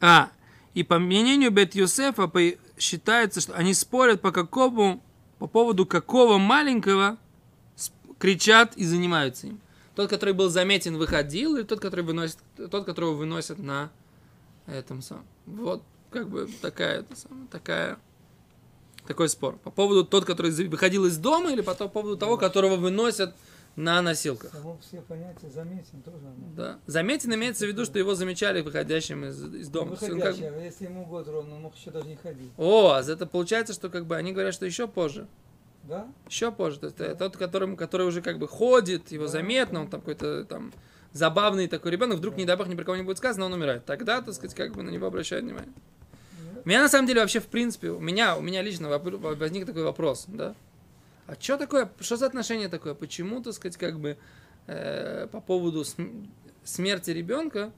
А, 0.01 0.31
и 0.73 0.85
по 0.85 1.01
мнению 1.01 1.51
Бет 1.51 1.75
Юсефа 1.75 2.31
считается, 2.79 3.41
что 3.41 3.55
они 3.55 3.75
спорят 3.75 4.21
по 4.21 4.31
какому, 4.31 5.03
по 5.41 5.49
поводу 5.49 5.85
какого 5.85 6.39
маленького 6.39 7.19
кричат 8.21 8.77
и 8.77 8.85
занимаются 8.85 9.49
им. 9.49 9.61
Тот, 9.97 10.09
который 10.09 10.33
был 10.33 10.49
заметен, 10.49 10.97
выходил, 10.97 11.57
или 11.57 11.65
тот, 11.65 11.81
который 11.81 12.05
выносит, 12.05 12.39
тот, 12.71 12.87
которого 12.87 13.15
выносят 13.15 13.59
на 13.59 13.91
этом 14.67 15.03
самом. 15.03 15.27
Вот, 15.47 15.83
как 16.11 16.29
бы 16.29 16.49
такая, 16.61 17.05
такая, 17.51 17.99
такой 19.09 19.29
спор. 19.29 19.57
По 19.59 19.73
поводу 19.73 20.05
тот, 20.05 20.25
который 20.25 20.53
выходил 20.69 21.05
из 21.05 21.19
дома, 21.19 21.51
или 21.51 21.63
по 21.63 21.75
поводу 21.75 22.17
того, 22.17 22.37
которого 22.39 22.77
выносят 22.77 23.35
на 23.77 24.03
носилках. 24.03 24.51
Само 24.53 24.79
все 24.79 25.01
понятия 25.01 25.49
заметен 25.49 26.03
тоже. 26.03 26.19
оно. 26.27 26.55
Да. 26.57 26.79
Заметен 26.87 27.35
имеется 27.35 27.65
в 27.65 27.69
виду, 27.69 27.85
что 27.85 27.99
его 27.99 28.15
замечали 28.15 28.61
выходящим 28.61 29.25
из, 29.25 29.43
из 29.55 29.69
дома. 29.69 29.97
Как 29.97 30.09
Выходящий, 30.09 30.45
а 30.47 30.59
если 30.59 30.85
ему 30.85 31.07
год 31.07 31.27
ровно, 31.29 31.57
он 31.57 31.63
мог 31.63 31.77
еще 31.77 31.91
даже 31.91 32.07
не 32.07 32.17
ходить. 32.17 32.53
О, 32.57 32.93
а 32.93 33.01
это 33.03 33.27
получается, 33.27 33.73
что 33.73 33.89
как 33.89 34.07
бы 34.07 34.17
они 34.17 34.33
говорят, 34.33 34.55
что 34.55 34.67
еще 34.67 34.87
позже. 34.89 35.27
Да? 35.85 36.07
Еще 36.29 36.53
позже. 36.53 36.79
То 36.81 36.87
есть 36.87 37.01
это 37.01 37.15
тот, 37.17 37.37
которому, 37.37 37.77
который 37.77 38.07
уже 38.07 38.21
как 38.23 38.39
бы 38.39 38.47
ходит, 38.47 39.11
его 39.11 39.25
Да. 39.25 39.31
заметно, 39.31 39.81
он 39.81 39.89
там 39.89 40.01
какой-то 40.01 40.45
там 40.45 40.73
забавный 41.13 41.67
такой 41.67 41.91
ребенок, 41.91 42.19
вдруг, 42.19 42.37
не 42.37 42.45
дай 42.45 42.57
бог, 42.57 42.69
ни 42.69 42.75
про 42.75 42.85
кого 42.85 42.97
не 42.97 43.03
будет 43.03 43.19
сказано, 43.19 43.47
он 43.47 43.53
умирает. 43.53 43.85
Тогда, 43.85 44.23
так 44.23 44.35
сказать, 44.35 44.55
как 44.55 44.73
бы 44.75 44.83
на 44.83 44.91
него 44.91 45.07
обращают 45.07 45.45
внимание. 45.45 45.73
У 46.65 46.69
меня 46.69 46.83
на 46.83 46.89
самом 46.89 47.09
деле 47.09 47.21
вообще, 47.21 47.41
в 47.41 47.47
принципе, 47.47 47.91
у 47.91 47.99
меня, 47.99 48.37
у 48.37 48.41
меня 48.41 48.63
лично 48.63 48.89
возник 48.99 49.67
такой 49.67 49.83
вопрос, 49.83 50.27
да? 50.29 50.55
А 51.27 51.35
что 51.39 51.57
такое, 51.57 51.91
что 52.01 52.17
за 52.17 52.27
отношение 52.27 52.69
такое? 52.69 52.95
Почему, 52.95 53.43
так 53.43 53.55
сказать, 53.55 53.77
как 53.77 54.01
бы 54.01 54.19
э, 54.67 55.27
по 55.31 55.41
поводу 55.41 55.85
см- 55.85 56.29
смерти 56.65 57.11
ребенка, 57.11 57.73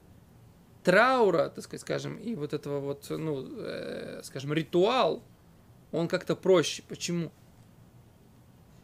траура, 0.83 1.49
так 1.49 1.63
сказать, 1.63 1.81
скажем, 1.81 2.17
и 2.17 2.35
вот 2.35 2.53
этого 2.53 2.79
вот, 2.79 3.09
ну, 3.09 3.45
э, 3.59 4.21
скажем, 4.23 4.53
ритуал, 4.53 5.23
он 5.91 6.07
как-то 6.07 6.35
проще. 6.35 6.83
Почему? 6.87 7.31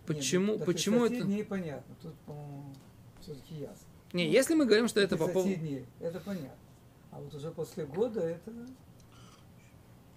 Почему, 0.06 0.56
Нет, 0.56 0.66
почему 0.66 1.08
30 1.08 1.18
это? 1.18 1.28
дней 1.28 1.44
понятно. 1.44 1.96
Тут, 2.02 2.14
по-моему, 2.26 2.74
все-таки 3.22 3.56
ясно. 3.56 3.88
Не, 4.14 4.30
если 4.30 4.56
мы 4.56 4.66
говорим, 4.66 4.88
что 4.88 5.00
это 5.00 5.16
по 5.16 5.26
30 5.26 5.34
поводу... 5.34 5.86
это 6.00 6.20
понятно. 6.20 6.58
А 7.12 7.20
вот 7.20 7.34
уже 7.34 7.52
после 7.52 7.86
года 7.86 8.22
это... 8.22 8.52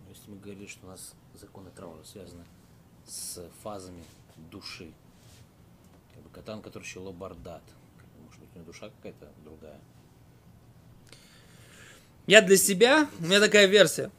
Если 0.08 0.30
мы 0.30 0.38
говорили, 0.38 0.66
что 0.66 0.86
у 0.86 0.90
нас 0.90 1.14
законы 1.34 1.70
траура 1.74 2.02
связаны 2.04 2.44
с 3.06 3.44
фазами 3.62 4.02
души. 4.50 4.92
Как 6.14 6.22
бы 6.22 6.30
катан, 6.30 6.62
который 6.62 6.84
еще 6.84 7.00
лобардат. 7.00 7.62
Может 8.24 8.40
быть, 8.40 8.48
у 8.54 8.58
него 8.58 8.66
душа 8.66 8.90
какая-то 8.90 9.28
другая. 9.44 9.80
Я 12.26 12.40
для 12.40 12.56
себя, 12.56 13.08
у 13.20 13.24
меня 13.24 13.40
такая 13.40 13.66
версия. 13.66 14.10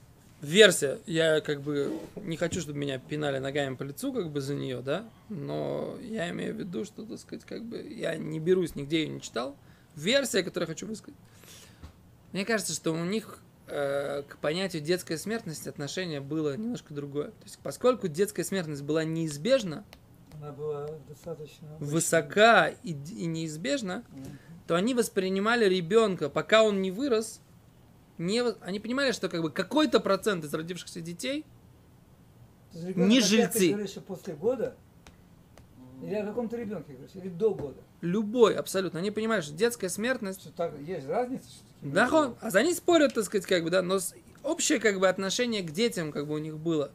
Версия, 0.41 0.99
я 1.07 1.41
как 1.41 1.61
бы 1.61 1.99
не 2.17 2.37
хочу, 2.37 2.61
чтобы 2.61 2.77
меня 2.77 2.99
пинали 2.99 3.39
ногами 3.39 3.75
по 3.75 3.83
лицу, 3.83 4.13
как 4.13 4.29
бы 4.29 4.41
за 4.41 4.53
нее, 4.53 4.81
да, 4.81 5.09
но 5.29 5.97
я 6.01 6.29
имею 6.29 6.53
в 6.53 6.59
виду, 6.59 6.85
что, 6.85 7.03
так 7.03 7.17
сказать, 7.19 7.45
как 7.45 7.63
бы 7.63 7.81
я 7.81 8.15
не 8.15 8.39
берусь, 8.39 8.75
нигде 8.75 9.03
ее 9.03 9.09
не 9.09 9.21
читал. 9.21 9.55
Версия, 9.95 10.43
которую 10.43 10.67
я 10.67 10.73
хочу 10.73 10.85
высказать. 10.85 11.17
Мне 12.31 12.45
кажется, 12.45 12.73
что 12.73 12.91
у 12.91 13.05
них 13.05 13.39
э, 13.67 14.23
к 14.27 14.37
понятию 14.37 14.83
детская 14.83 15.17
смертность 15.17 15.67
отношение 15.67 16.19
было 16.19 16.55
немножко 16.55 16.93
другое. 16.93 17.29
То 17.29 17.43
есть, 17.45 17.57
поскольку 17.63 18.07
детская 18.07 18.43
смертность 18.43 18.83
была 18.83 19.03
неизбежна, 19.03 19.83
Она 20.39 20.51
была 20.51 20.87
достаточно... 21.07 21.75
обычной. 21.75 21.87
высока 21.87 22.67
и, 22.67 22.91
и 22.91 23.25
неизбежна, 23.25 24.03
то 24.67 24.75
они 24.75 24.93
воспринимали 24.93 25.65
ребенка, 25.65 26.29
пока 26.29 26.63
он 26.63 26.81
не 26.81 26.91
вырос, 26.91 27.41
не, 28.17 28.41
они 28.61 28.79
понимали, 28.79 29.11
что 29.11 29.29
как 29.29 29.41
бы 29.41 29.51
какой-то 29.51 29.99
процент 29.99 30.43
из 30.43 30.53
родившихся 30.53 31.01
детей, 31.01 31.45
Не 32.73 33.21
жильцы. 33.21 33.59
Ты 33.59 33.71
говоришь, 33.71 33.93
после 34.05 34.33
года? 34.33 34.75
Или 36.01 36.15
о 36.15 36.25
каком-то 36.25 36.57
ребенке 36.57 36.93
говоришь? 36.93 37.15
Или 37.15 37.29
до 37.29 37.53
года? 37.53 37.81
любой 38.05 38.55
абсолютно, 38.55 38.99
они 38.99 39.11
понимали, 39.11 39.41
что 39.41 39.53
детская 39.53 39.89
смертность, 39.89 40.41
Что 40.41 40.51
так, 40.51 40.79
есть 40.79 41.07
разница? 41.07 41.49
Что 41.49 41.63
да, 41.81 42.33
а 42.41 42.49
за 42.49 42.63
них 42.63 42.75
спорят, 42.75 43.13
так 43.13 43.25
сказать, 43.25 43.45
как 43.45 43.63
бы, 43.63 43.69
да, 43.69 43.81
но 43.81 43.99
общее 44.43 44.79
как 44.79 44.99
бы 44.99 45.07
отношение 45.07 45.63
к 45.63 45.71
детям 45.71 46.11
как 46.11 46.27
бы 46.27 46.35
у 46.35 46.37
них 46.37 46.57
было 46.57 46.91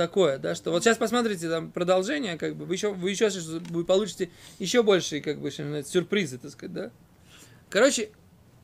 такое, 0.00 0.38
да, 0.38 0.54
что 0.54 0.70
вот 0.70 0.82
сейчас 0.82 0.96
посмотрите 0.96 1.46
там 1.50 1.70
продолжение, 1.70 2.38
как 2.38 2.56
бы 2.56 2.64
вы 2.64 2.74
еще, 2.74 2.90
вы 2.90 3.10
еще 3.10 3.28
вы 3.68 3.84
получите 3.84 4.30
еще 4.58 4.82
большие 4.82 5.20
как 5.20 5.38
бы 5.38 5.50
сюрпризы, 5.50 6.38
так 6.38 6.50
сказать, 6.52 6.72
да. 6.72 6.90
Короче, 7.68 8.08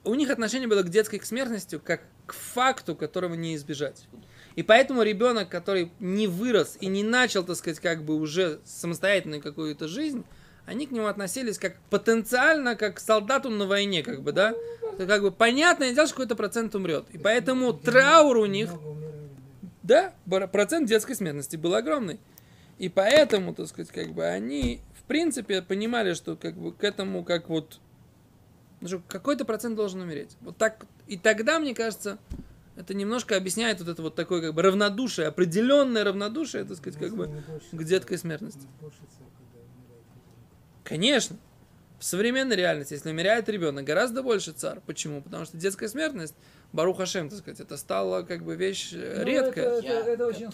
у 0.04 0.14
них 0.14 0.30
отношение 0.30 0.66
было 0.66 0.82
к 0.82 0.88
детской 0.88 1.20
смертности 1.22 1.78
как 1.78 2.00
к 2.24 2.32
факту, 2.32 2.96
которого 2.96 3.34
не 3.34 3.54
избежать. 3.54 4.06
И 4.54 4.62
поэтому 4.62 5.02
ребенок, 5.02 5.50
который 5.50 5.92
не 6.00 6.26
вырос 6.26 6.78
и 6.80 6.86
не 6.86 7.04
начал, 7.04 7.44
так 7.44 7.56
сказать, 7.56 7.80
как 7.80 8.02
бы 8.02 8.14
уже 8.14 8.60
самостоятельную 8.64 9.42
какую-то 9.42 9.88
жизнь, 9.88 10.24
они 10.64 10.86
к 10.86 10.90
нему 10.90 11.06
относились 11.06 11.58
как 11.58 11.76
потенциально, 11.90 12.76
как 12.76 12.94
к 12.94 13.00
солдату 13.00 13.50
на 13.50 13.66
войне, 13.66 14.02
как 14.02 14.22
бы, 14.22 14.32
да? 14.32 14.54
Это 14.94 15.06
как 15.06 15.20
бы 15.20 15.30
понятное 15.30 15.92
дело, 15.92 16.06
что 16.06 16.16
какой-то 16.16 16.34
процент 16.34 16.74
умрет. 16.74 17.04
И 17.12 17.18
поэтому 17.18 17.74
траур 17.74 18.38
у 18.38 18.46
них, 18.46 18.70
Много 18.72 19.05
да, 19.86 20.14
процент 20.48 20.88
детской 20.88 21.14
смертности 21.14 21.56
был 21.56 21.74
огромный. 21.74 22.18
И 22.78 22.88
поэтому, 22.88 23.54
так 23.54 23.68
сказать, 23.68 23.90
как 23.90 24.12
бы 24.12 24.26
они, 24.26 24.80
в 24.94 25.04
принципе, 25.04 25.62
понимали, 25.62 26.12
что 26.12 26.36
как 26.36 26.54
бы 26.54 26.72
к 26.72 26.84
этому, 26.84 27.24
как 27.24 27.48
вот, 27.48 27.80
ну, 28.80 29.00
какой-то 29.08 29.44
процент 29.44 29.76
должен 29.76 30.00
умереть. 30.00 30.36
Вот 30.42 30.56
так. 30.56 30.84
И 31.06 31.16
тогда, 31.16 31.58
мне 31.58 31.74
кажется, 31.74 32.18
это 32.76 32.92
немножко 32.92 33.36
объясняет 33.36 33.78
вот 33.80 33.88
это 33.88 34.02
вот 34.02 34.14
такое 34.14 34.42
как 34.42 34.54
бы 34.54 34.60
равнодушие, 34.60 35.28
определенное 35.28 36.04
равнодушие, 36.04 36.64
так 36.64 36.76
сказать, 36.76 36.98
как 36.98 37.16
бы, 37.16 37.42
к 37.72 37.84
детской 37.84 38.18
смертности. 38.18 38.66
Конечно. 40.84 41.36
Современной 42.06 42.56
реальности, 42.56 42.94
если 42.94 43.10
умирает 43.10 43.48
ребенок, 43.48 43.84
гораздо 43.84 44.22
больше 44.22 44.52
цар. 44.52 44.80
Почему? 44.86 45.22
Потому 45.22 45.44
что 45.44 45.56
детская 45.56 45.88
смертность, 45.88 46.34
Барух 46.72 46.98
Хашем, 46.98 47.28
так 47.28 47.38
сказать, 47.38 47.60
это 47.60 47.76
стало 47.76 48.22
как 48.22 48.44
бы 48.44 48.56
вещь 48.56 48.92
э, 48.92 49.14
Ну, 49.18 49.24
редкая. 49.24 49.78
это- 49.78 49.86
Я 49.86 50.00
это 50.06 50.26
очень 50.26 50.50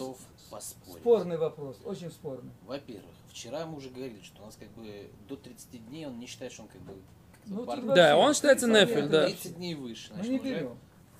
поспорить. 0.49 0.99
Спорный 1.01 1.37
вопрос, 1.37 1.77
очень 1.85 2.11
спорный. 2.11 2.51
Во-первых, 2.65 3.11
вчера 3.29 3.65
мы 3.65 3.77
уже 3.77 3.89
говорили, 3.89 4.21
что 4.23 4.41
у 4.41 4.45
нас 4.45 4.55
как 4.59 4.69
бы 4.71 5.09
до 5.27 5.35
30 5.35 5.87
дней 5.87 6.05
он 6.07 6.19
не 6.19 6.27
считает, 6.27 6.51
что 6.51 6.63
он 6.63 6.67
как 6.69 6.81
бы... 6.81 6.93
как 6.93 7.47
Ну, 7.47 7.65
бар- 7.65 7.79
вообще 7.81 7.95
Да, 7.95 8.17
он 8.17 8.33
считается 8.33 8.67
30 8.67 8.89
нефель, 8.89 9.07
да. 9.09 9.25
30 9.27 9.55
дней 9.57 9.75
выше. 9.75 10.09
Мы 10.11 10.15
значит, 10.15 10.31
не 10.31 10.39
уже, 10.39 10.49
берем. 10.49 10.77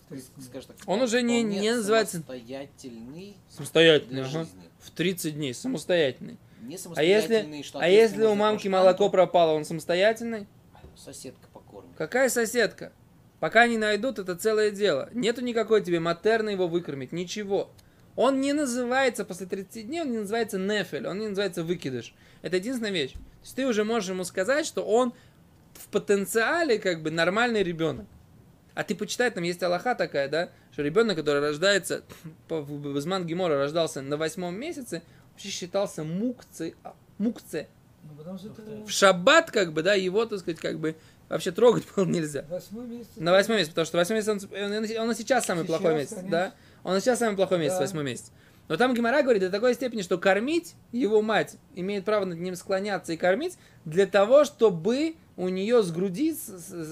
30 0.10 0.36
дней. 0.36 0.46
скажем 0.46 0.68
так, 0.76 0.78
Он 0.88 1.02
уже 1.02 1.22
не- 1.22 1.44
не 1.44 1.72
называется- 1.74 2.18
самостоятельный 2.18 3.38
Самостоятельный, 3.50 4.14
для 4.14 4.26
ага. 4.26 4.40
жизни. 4.44 4.64
В 4.80 4.92
30 4.92 5.36
дней, 5.36 5.54
самостоятельный. 5.54 6.38
Не 6.64 6.78
А 6.96 7.04
если, 7.04 7.62
что 7.62 7.80
а 7.80 7.88
если 7.88 8.24
у 8.24 8.36
мамки 8.36 8.68
молоко 8.68 9.10
пропало, 9.10 9.54
он 9.54 9.66
самостоятельный? 9.66 10.48
Соседка 10.96 11.48
покормит. 11.52 11.92
Какая 11.98 12.30
соседка? 12.30 12.94
Пока 13.40 13.68
не 13.68 13.78
найдут, 13.78 14.20
это 14.20 14.36
целое 14.36 14.72
дело. 14.72 15.10
Нету 15.12 15.42
никакой 15.42 15.84
тебе 15.84 16.00
матерны 16.00 16.52
его 16.52 16.68
выкормить, 16.68 17.12
ничего. 17.12 17.72
Он 18.16 18.40
не 18.40 18.54
называется 18.54 19.26
после 19.26 19.48
30 19.48 19.88
дней, 19.88 20.02
он 20.02 20.12
не 20.12 20.20
называется 20.20 20.58
нефель, 20.58 21.08
он 21.08 21.20
не 21.20 21.28
называется 21.28 21.64
выкидыш. 21.64 22.14
Это 22.42 22.58
единственная 22.58 22.92
вещь. 22.92 23.14
То 23.14 23.20
есть 23.42 23.56
ты 23.56 23.68
уже 23.68 23.84
можешь 23.84 24.10
ему 24.10 24.24
сказать, 24.24 24.66
что 24.66 24.86
он 24.86 25.14
в 25.74 25.88
потенциале 25.90 26.80
как 26.80 27.02
бы 27.02 27.12
нормальный 27.12 27.64
ребенок. 27.64 28.06
А 28.76 28.84
ты 28.84 28.96
почитай, 28.96 29.30
там 29.30 29.44
есть 29.44 29.62
Аллаха 29.62 29.94
такая, 29.94 30.28
да, 30.30 30.50
что 30.72 30.82
ребенок, 30.82 31.18
который 31.18 31.42
рождается, 31.42 32.04
в 32.50 32.94
Базман 32.94 33.26
Гемора 33.26 33.58
рождался 33.58 34.02
на 34.02 34.18
восьмом 34.18 34.56
месяце, 34.60 35.04
вообще 35.34 35.50
считался 35.50 36.04
мукце, 36.04 36.74
а, 36.84 36.94
мукце. 37.18 37.68
Ну, 38.04 38.36
это 38.36 38.86
В 38.86 38.90
шаббат, 38.92 39.50
как 39.52 39.72
бы, 39.74 39.82
да, 39.82 39.94
его, 39.94 40.26
так 40.26 40.40
сказать, 40.40 40.60
как 40.60 40.80
бы 40.80 40.96
вообще 41.30 41.52
трогать 41.52 41.86
было 41.96 42.06
нельзя. 42.06 42.46
восьмой 42.50 42.86
месяц. 42.88 43.10
На 43.16 43.32
восьмой 43.32 43.58
месяц, 43.58 43.70
потому 43.70 43.86
что 43.86 43.98
восьмой 43.98 44.18
месяц, 44.20 44.30
он, 44.30 44.40
он, 44.62 44.74
он 45.08 45.12
и 45.12 45.16
сейчас 45.16 45.46
самый 45.46 45.64
Сейчас, 45.64 45.68
плохой 45.80 45.96
месяц, 45.96 46.10
конечно. 46.16 46.32
да? 46.32 46.54
Он 46.84 46.98
и 46.98 47.00
сейчас 47.00 47.20
самый 47.20 47.36
плохой 47.36 47.60
месяц, 47.60 47.76
Да. 47.76 47.82
восьмой 47.82 48.04
месяц. 48.04 48.32
Но 48.70 48.78
там 48.78 48.94
Гимара 48.94 49.22
говорит 49.24 49.42
до 49.42 49.50
такой 49.50 49.74
степени, 49.74 50.02
что 50.02 50.18
кормить 50.18 50.76
его 50.92 51.22
мать 51.22 51.58
имеет 51.76 52.06
право 52.06 52.24
над 52.26 52.40
ним 52.40 52.56
склоняться 52.56 53.12
и 53.14 53.18
кормить 53.18 53.58
для 53.84 54.06
того, 54.06 54.46
чтобы 54.46 55.16
у 55.36 55.50
нее 55.50 55.84
с 55.84 55.92
груди 55.92 56.36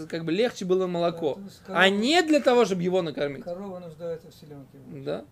как 0.09 0.25
бы 0.25 0.31
легче 0.33 0.65
было 0.65 0.87
молоко, 0.87 1.35
Да, 1.35 1.43
есть 1.43 1.61
а 1.67 1.89
не 1.89 2.21
для 2.23 2.41
того, 2.41 2.65
чтобы 2.65 2.83
его 2.83 3.01
накормить. 3.01 3.43
Корова 3.43 3.79
нуждается 3.79 4.29
в 4.29 4.33
селенке. 4.33 4.77
Да. 5.05 5.23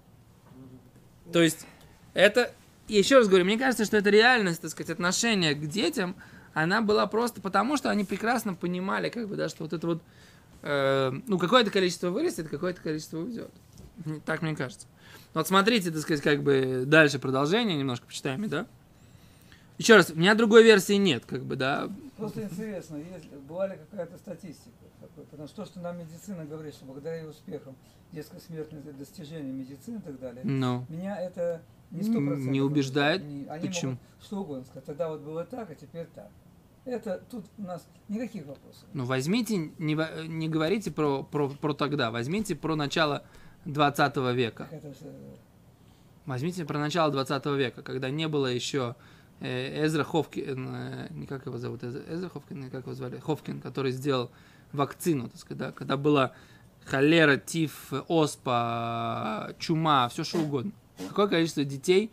То 1.34 1.42
есть 1.42 1.66
это, 2.14 2.52
еще 2.98 3.18
раз 3.18 3.28
говорю, 3.28 3.46
мне 3.46 3.58
кажется, 3.58 3.86
что 3.86 3.98
это 3.98 4.10
реальность, 4.10 4.62
так 4.62 4.72
сказать, 4.72 4.90
отношения 4.90 5.54
к 5.54 5.68
детям, 5.68 6.16
она 6.54 6.82
была 6.82 7.08
просто 7.08 7.42
потому, 7.42 7.78
что 7.78 7.90
они 7.90 8.04
прекрасно 8.04 8.56
понимали, 8.56 9.10
как 9.10 9.28
бы, 9.28 9.36
да, 9.36 9.50
что 9.50 9.64
вот 9.64 9.74
это 9.74 9.86
вот, 9.88 10.02
э, 10.64 11.12
ну, 11.28 11.38
какое-то 11.38 11.72
количество 11.72 12.10
вырастет, 12.10 12.50
какое-то 12.50 12.82
количество 12.82 13.20
уйдет. 13.20 13.52
Так 14.26 14.42
мне 14.42 14.56
кажется. 14.56 14.88
Вот 15.34 15.48
смотрите, 15.48 15.92
так 15.92 16.02
сказать, 16.02 16.24
как 16.24 16.42
бы 16.42 16.84
дальше 16.86 17.20
продолжение, 17.20 17.78
немножко 17.78 18.08
почитаем, 18.08 18.48
да? 18.50 18.66
Еще 19.78 19.96
раз, 19.96 20.10
у 20.10 20.16
меня 20.16 20.36
другой 20.36 20.64
версии 20.64 20.94
нет, 20.94 21.26
как 21.26 21.44
бы, 21.44 21.56
да. 21.56 21.90
Просто 22.18 22.44
интересно, 22.44 22.98
есть, 22.98 23.30
была 23.48 23.68
ли 23.68 23.78
какая-то 23.78 24.18
статистика? 24.18 24.72
такой? 25.00 25.24
Потому 25.26 25.48
что 25.48 25.64
то, 25.64 25.66
что 25.66 25.80
нам 25.80 26.00
медицина 26.00 26.46
говорит, 26.46 26.74
что 26.74 26.86
благодаря 26.86 27.18
ее 27.18 27.30
успехам 27.30 27.76
это 28.12 28.94
достижение 28.98 29.54
медицины 29.54 29.98
и 29.98 30.02
так 30.02 30.20
далее, 30.20 30.42
Ну, 30.44 30.86
меня 30.90 31.20
это 31.20 31.62
не 31.92 32.04
сто 32.04 32.14
процентов. 32.14 32.48
Не 32.52 32.62
убеждает? 32.62 33.24
Не- 33.24 33.46
Они 33.48 33.68
Почему? 33.68 33.92
могут 33.94 34.06
что 34.24 34.42
угодно 34.42 34.66
сказать. 34.66 34.86
Тогда 34.86 35.10
вот 35.10 35.22
было 35.22 35.44
так, 35.46 35.70
а 35.70 35.76
теперь 35.76 36.08
так. 36.14 36.30
Это 36.86 37.24
тут 37.30 37.46
у 37.58 37.62
нас 37.64 37.88
никаких 38.08 38.46
вопросов. 38.46 38.84
Ну, 38.94 39.06
возьмите, 39.06 39.58
не, 39.58 40.28
не 40.28 40.50
говорите 40.50 40.92
про, 40.92 41.24
про, 41.24 41.50
про 41.50 41.74
тогда, 41.74 42.10
возьмите 42.12 42.56
про 42.56 42.76
начало 42.76 43.24
20 43.66 44.16
века. 44.36 44.68
Это 44.72 44.90
же, 44.90 45.14
Возьмите 46.26 46.64
про 46.66 46.78
начало 46.78 47.12
20 47.12 47.46
века, 47.58 47.82
когда 47.82 48.10
не 48.12 48.28
было 48.28 48.48
еще 48.48 48.96
э, 49.40 49.86
Эзра 49.86 50.04
Ховкин, 50.04 51.08
не 51.10 51.26
как 51.26 51.46
его 51.48 51.58
зовут, 51.58 51.84
Эзра, 51.84 52.30
Ховкин, 52.30 52.70
как 52.70 52.84
его 52.84 52.94
звали, 52.94 53.18
Ховкин, 53.18 53.62
который 53.62 53.92
сделал 53.92 54.30
вакцину, 54.72 55.30
так 55.30 55.40
сказать, 55.40 55.58
да, 55.58 55.72
когда 55.72 55.98
была 55.98 56.34
холера, 56.86 57.38
тиф, 57.38 57.92
оспа, 58.08 59.54
чума, 59.58 60.08
все 60.10 60.24
что 60.24 60.40
угодно. 60.40 60.72
Какое 61.08 61.28
количество 61.28 61.64
детей 61.64 62.12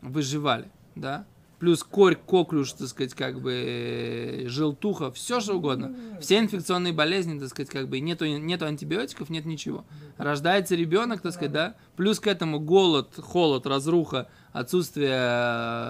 выживали, 0.00 0.70
да? 0.94 1.26
Плюс 1.58 1.82
корь, 1.82 2.14
коклюш, 2.14 2.72
так 2.72 2.86
сказать, 2.86 3.14
как 3.14 3.40
бы 3.40 3.52
э, 3.52 4.48
желтуха, 4.48 5.10
все 5.10 5.40
что 5.40 5.54
угодно. 5.54 5.92
Все 6.20 6.38
инфекционные 6.38 6.92
болезни, 6.92 7.36
так 7.36 7.48
сказать, 7.48 7.68
как 7.68 7.88
бы 7.88 7.98
нету, 7.98 8.26
нету 8.26 8.64
антибиотиков, 8.66 9.28
нет 9.28 9.44
ничего. 9.44 9.84
Рождается 10.18 10.76
ребенок, 10.76 11.20
так 11.20 11.32
сказать, 11.32 11.50
да, 11.50 11.74
плюс 11.96 12.20
к 12.20 12.28
этому 12.28 12.60
голод, 12.60 13.12
холод, 13.16 13.66
разруха, 13.66 14.28
отсутствие 14.58 15.12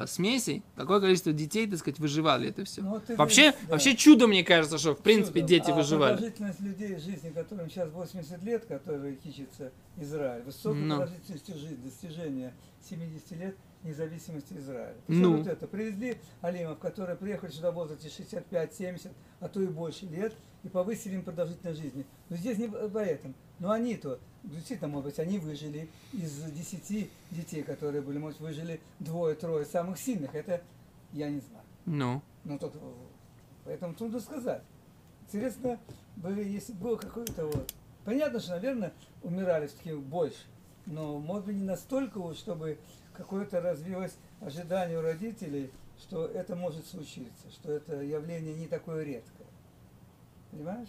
э, 0.02 0.06
смесей. 0.06 0.62
Какое 0.76 1.00
количество 1.00 1.32
детей, 1.32 1.66
так 1.66 1.78
сказать, 1.78 1.98
выживали 1.98 2.48
это 2.50 2.64
все. 2.64 2.82
Ну, 2.82 2.90
вот 2.90 3.08
Вообще, 3.16 3.50
говоришь, 3.50 3.60
да. 3.62 3.72
вообще 3.72 3.96
чудо, 3.96 4.26
мне 4.26 4.44
кажется, 4.44 4.78
что 4.78 4.94
в 4.94 4.98
принципе 4.98 5.40
Чудо. 5.40 5.48
дети 5.48 5.70
а 5.70 5.74
выживали. 5.74 6.12
продолжительность 6.14 6.60
людей 6.60 6.98
жизни, 6.98 7.30
которым 7.30 7.70
сейчас 7.70 7.90
80 7.90 8.42
лет, 8.42 8.64
которые 8.66 9.16
кичится 9.16 9.72
Израиль, 9.96 10.42
высокая 10.42 10.80
Ну. 10.82 10.96
продолжительность 10.98 11.46
жизни, 11.58 11.76
достижение 11.84 12.54
70 12.88 13.30
лет 13.32 13.56
независимости 13.84 14.54
Израиля. 14.54 14.96
Ну. 15.08 15.36
вот 15.38 15.46
это. 15.46 15.66
Привезли 15.66 16.18
алимов, 16.40 16.78
которые 16.78 17.16
приехали 17.16 17.50
сюда 17.50 17.70
в 17.70 17.74
возрасте 17.74 18.08
65-70, 18.08 19.10
а 19.40 19.48
то 19.48 19.60
и 19.60 19.66
больше 19.66 20.06
лет, 20.06 20.34
и 20.64 20.68
повысили 20.68 21.14
им 21.14 21.22
продолжительность 21.22 21.80
жизни. 21.80 22.04
Но 22.28 22.36
здесь 22.36 22.58
не 22.58 22.68
поэтому. 22.68 23.34
Но 23.60 23.70
они-то, 23.70 24.18
действительно, 24.44 24.88
может 24.88 25.06
быть, 25.06 25.18
они 25.18 25.38
выжили 25.38 25.88
из 26.12 26.42
10 26.42 27.10
детей, 27.30 27.62
которые 27.62 28.02
были, 28.02 28.18
может, 28.18 28.40
выжили 28.40 28.80
двое-трое 28.98 29.64
самых 29.64 29.98
сильных. 29.98 30.34
Это 30.34 30.62
я 31.12 31.30
не 31.30 31.40
знаю. 31.40 31.64
Ну, 31.86 32.22
Ну, 32.44 32.58
тут, 32.58 32.74
поэтому 33.64 33.94
трудно 33.94 34.20
сказать. 34.20 34.62
Интересно, 35.22 35.78
бы, 36.16 36.32
если 36.32 36.72
было 36.72 36.96
какое-то 36.96 37.46
вот... 37.46 37.72
Понятно, 38.04 38.40
что, 38.40 38.52
наверное, 38.52 38.92
умирали 39.22 39.66
все-таки 39.66 39.92
больше. 39.94 40.46
Но, 40.86 41.18
может 41.18 41.46
быть, 41.46 41.56
не 41.56 41.64
настолько, 41.64 42.18
вот, 42.18 42.38
чтобы 42.38 42.78
какое-то 43.12 43.60
развилось 43.60 44.16
ожидание 44.40 44.98
у 44.98 45.02
родителей, 45.02 45.70
что 45.98 46.24
это 46.26 46.56
может 46.56 46.86
случиться, 46.86 47.50
что 47.50 47.72
это 47.72 48.02
явление 48.02 48.54
не 48.54 48.66
такое 48.66 49.04
редкое. 49.04 49.46
Понимаешь? 50.50 50.88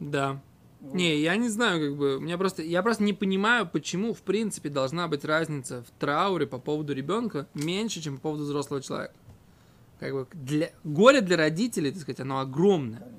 да. 0.00 0.40
Вот. 0.80 0.94
Не, 0.94 1.20
я 1.20 1.36
не 1.36 1.48
знаю, 1.48 1.80
как 1.80 1.98
бы, 1.98 2.20
меня 2.20 2.38
просто, 2.38 2.62
я 2.62 2.82
просто 2.82 3.02
не 3.02 3.12
понимаю, 3.12 3.68
почему, 3.68 4.14
в 4.14 4.22
принципе, 4.22 4.68
должна 4.68 5.08
быть 5.08 5.24
разница 5.24 5.82
в 5.82 6.00
трауре 6.00 6.46
по 6.46 6.58
поводу 6.58 6.94
ребенка 6.94 7.48
меньше, 7.54 8.00
чем 8.00 8.16
по 8.16 8.22
поводу 8.22 8.44
взрослого 8.44 8.80
человека. 8.80 9.14
Как 9.98 10.12
бы, 10.12 10.28
для, 10.32 10.70
горе 10.84 11.20
для 11.20 11.36
родителей, 11.36 11.90
так 11.90 12.02
сказать, 12.02 12.20
оно 12.20 12.38
огромное. 12.38 13.00
Конечно. 13.00 13.18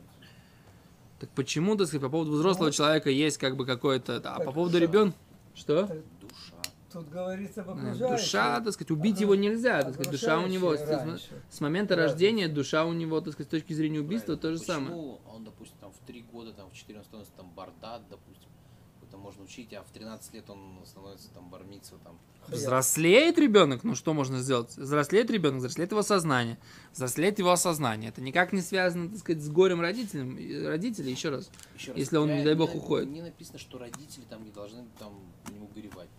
Так 1.20 1.30
почему, 1.32 1.76
так 1.76 1.88
сказать, 1.88 2.02
по 2.02 2.10
поводу 2.10 2.32
взрослого 2.32 2.68
Ну, 2.68 2.72
человека 2.72 3.10
есть 3.10 3.38
как 3.38 3.58
бы 3.58 3.66
какое-то, 3.66 4.22
а 4.24 4.40
по 4.40 4.54
поводу 4.54 4.80
ребенка, 4.80 5.18
что? 5.54 5.84
Душа. 6.22 6.56
Тут 6.92 7.10
говорится 7.10 7.62
об 7.62 7.70
Э, 7.70 7.72
окружающем. 7.74 8.16
Душа, 8.16 8.62
так 8.62 8.74
сказать, 8.74 8.92
убить 8.92 9.20
его 9.22 9.36
нельзя, 9.36 9.82
так 9.84 9.94
сказать, 9.94 10.12
душа 10.12 10.40
у 10.40 10.48
него, 10.48 10.74
раньше. 10.76 11.30
с 11.50 11.62
момента 11.62 11.96
Разница. 11.96 12.12
рождения, 12.14 12.48
душа 12.48 12.86
у 12.86 12.94
него, 12.94 13.22
так 13.22 13.34
сказать, 13.34 13.48
с 13.48 13.52
точки 13.52 13.74
зрения 13.74 14.00
убийства, 14.00 14.36
то 14.36 14.52
же 14.56 14.64
Правильно. 14.64 14.90
самое. 14.90 15.12
Почему 15.18 15.36
он, 15.36 15.44
допустим, 15.44 15.78
там 15.80 15.92
в 15.92 16.00
3 16.08 16.22
года, 16.32 16.54
там 16.54 16.70
в 16.70 16.74
4 16.74 16.98
он 17.00 17.06
становится 17.06 17.34
там 17.36 17.52
бардат, 17.56 18.02
допустим, 18.10 18.50
какой-то 18.96 19.18
можно 19.18 19.44
учить, 19.44 19.72
а 19.74 19.84
в 19.84 19.92
13 19.92 20.34
лет 20.34 20.50
он 20.50 20.80
становится 20.86 21.30
там 21.32 21.50
бармицу, 21.50 22.00
там. 22.04 22.18
Взрослеет 22.48 23.38
ребенок, 23.38 23.84
ну 23.84 23.94
что 23.94 24.14
можно 24.16 24.40
сделать? 24.40 24.76
Взрослеет 24.76 25.30
ребенок, 25.30 25.60
взрослеет 25.60 25.92
его 25.92 26.02
сознание, 26.02 26.58
взрослеет 26.94 27.38
его 27.38 27.52
осознание. 27.52 28.10
Это 28.10 28.22
никак 28.22 28.52
не 28.54 28.62
связано, 28.62 29.10
так 29.10 29.20
сказать, 29.20 29.44
с 29.44 29.50
горем 29.50 29.82
родителям, 29.82 30.36
родителей, 30.68 31.12
еще 31.12 31.30
раз. 31.30 31.52
Еще 31.78 31.94
Если 31.96 32.18
он, 32.18 32.36
не 32.36 32.44
дай 32.44 32.56
бог, 32.56 32.74
уходит. 32.74 33.10
Не 33.10 33.22
написано, 33.22 33.60
что 33.60 33.78
родители 33.78 34.24
там 34.28 34.44
не 34.44 34.52
должны 34.52 34.84
там 34.98 35.14
по 35.46 35.52
нему 35.52 35.70
горевать. 35.76 36.10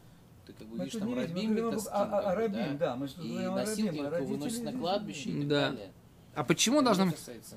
Ты 0.52 0.64
как 0.64 0.68
бы 0.68 0.76
Мы 0.78 0.84
видишь 0.84 0.98
там 1.00 1.08
не 1.08 1.14
видим, 1.14 1.30
мы 1.30 1.34
рабим 1.34 1.50
об- 1.66 1.72
Митаскин, 1.72 1.92
о, 1.92 2.02
о- 2.02 2.30
о 2.30 2.34
рабим, 2.34 2.78
да, 2.78 2.96
мы 2.96 3.06
И 3.06 3.46
носилки 3.46 3.88
рабим, 3.98 4.06
а 4.14 4.16
его 4.18 4.26
выносят 4.26 4.64
на 4.64 4.72
кладбище 4.72 5.30
и 5.30 5.38
так 5.40 5.48
Да. 5.48 5.70
далее. 5.70 5.92
А 6.34 6.44
почему 6.44 6.76
Это 6.76 6.84
должно 6.86 7.04
не 7.04 7.10
быть? 7.10 7.18
касается- 7.18 7.56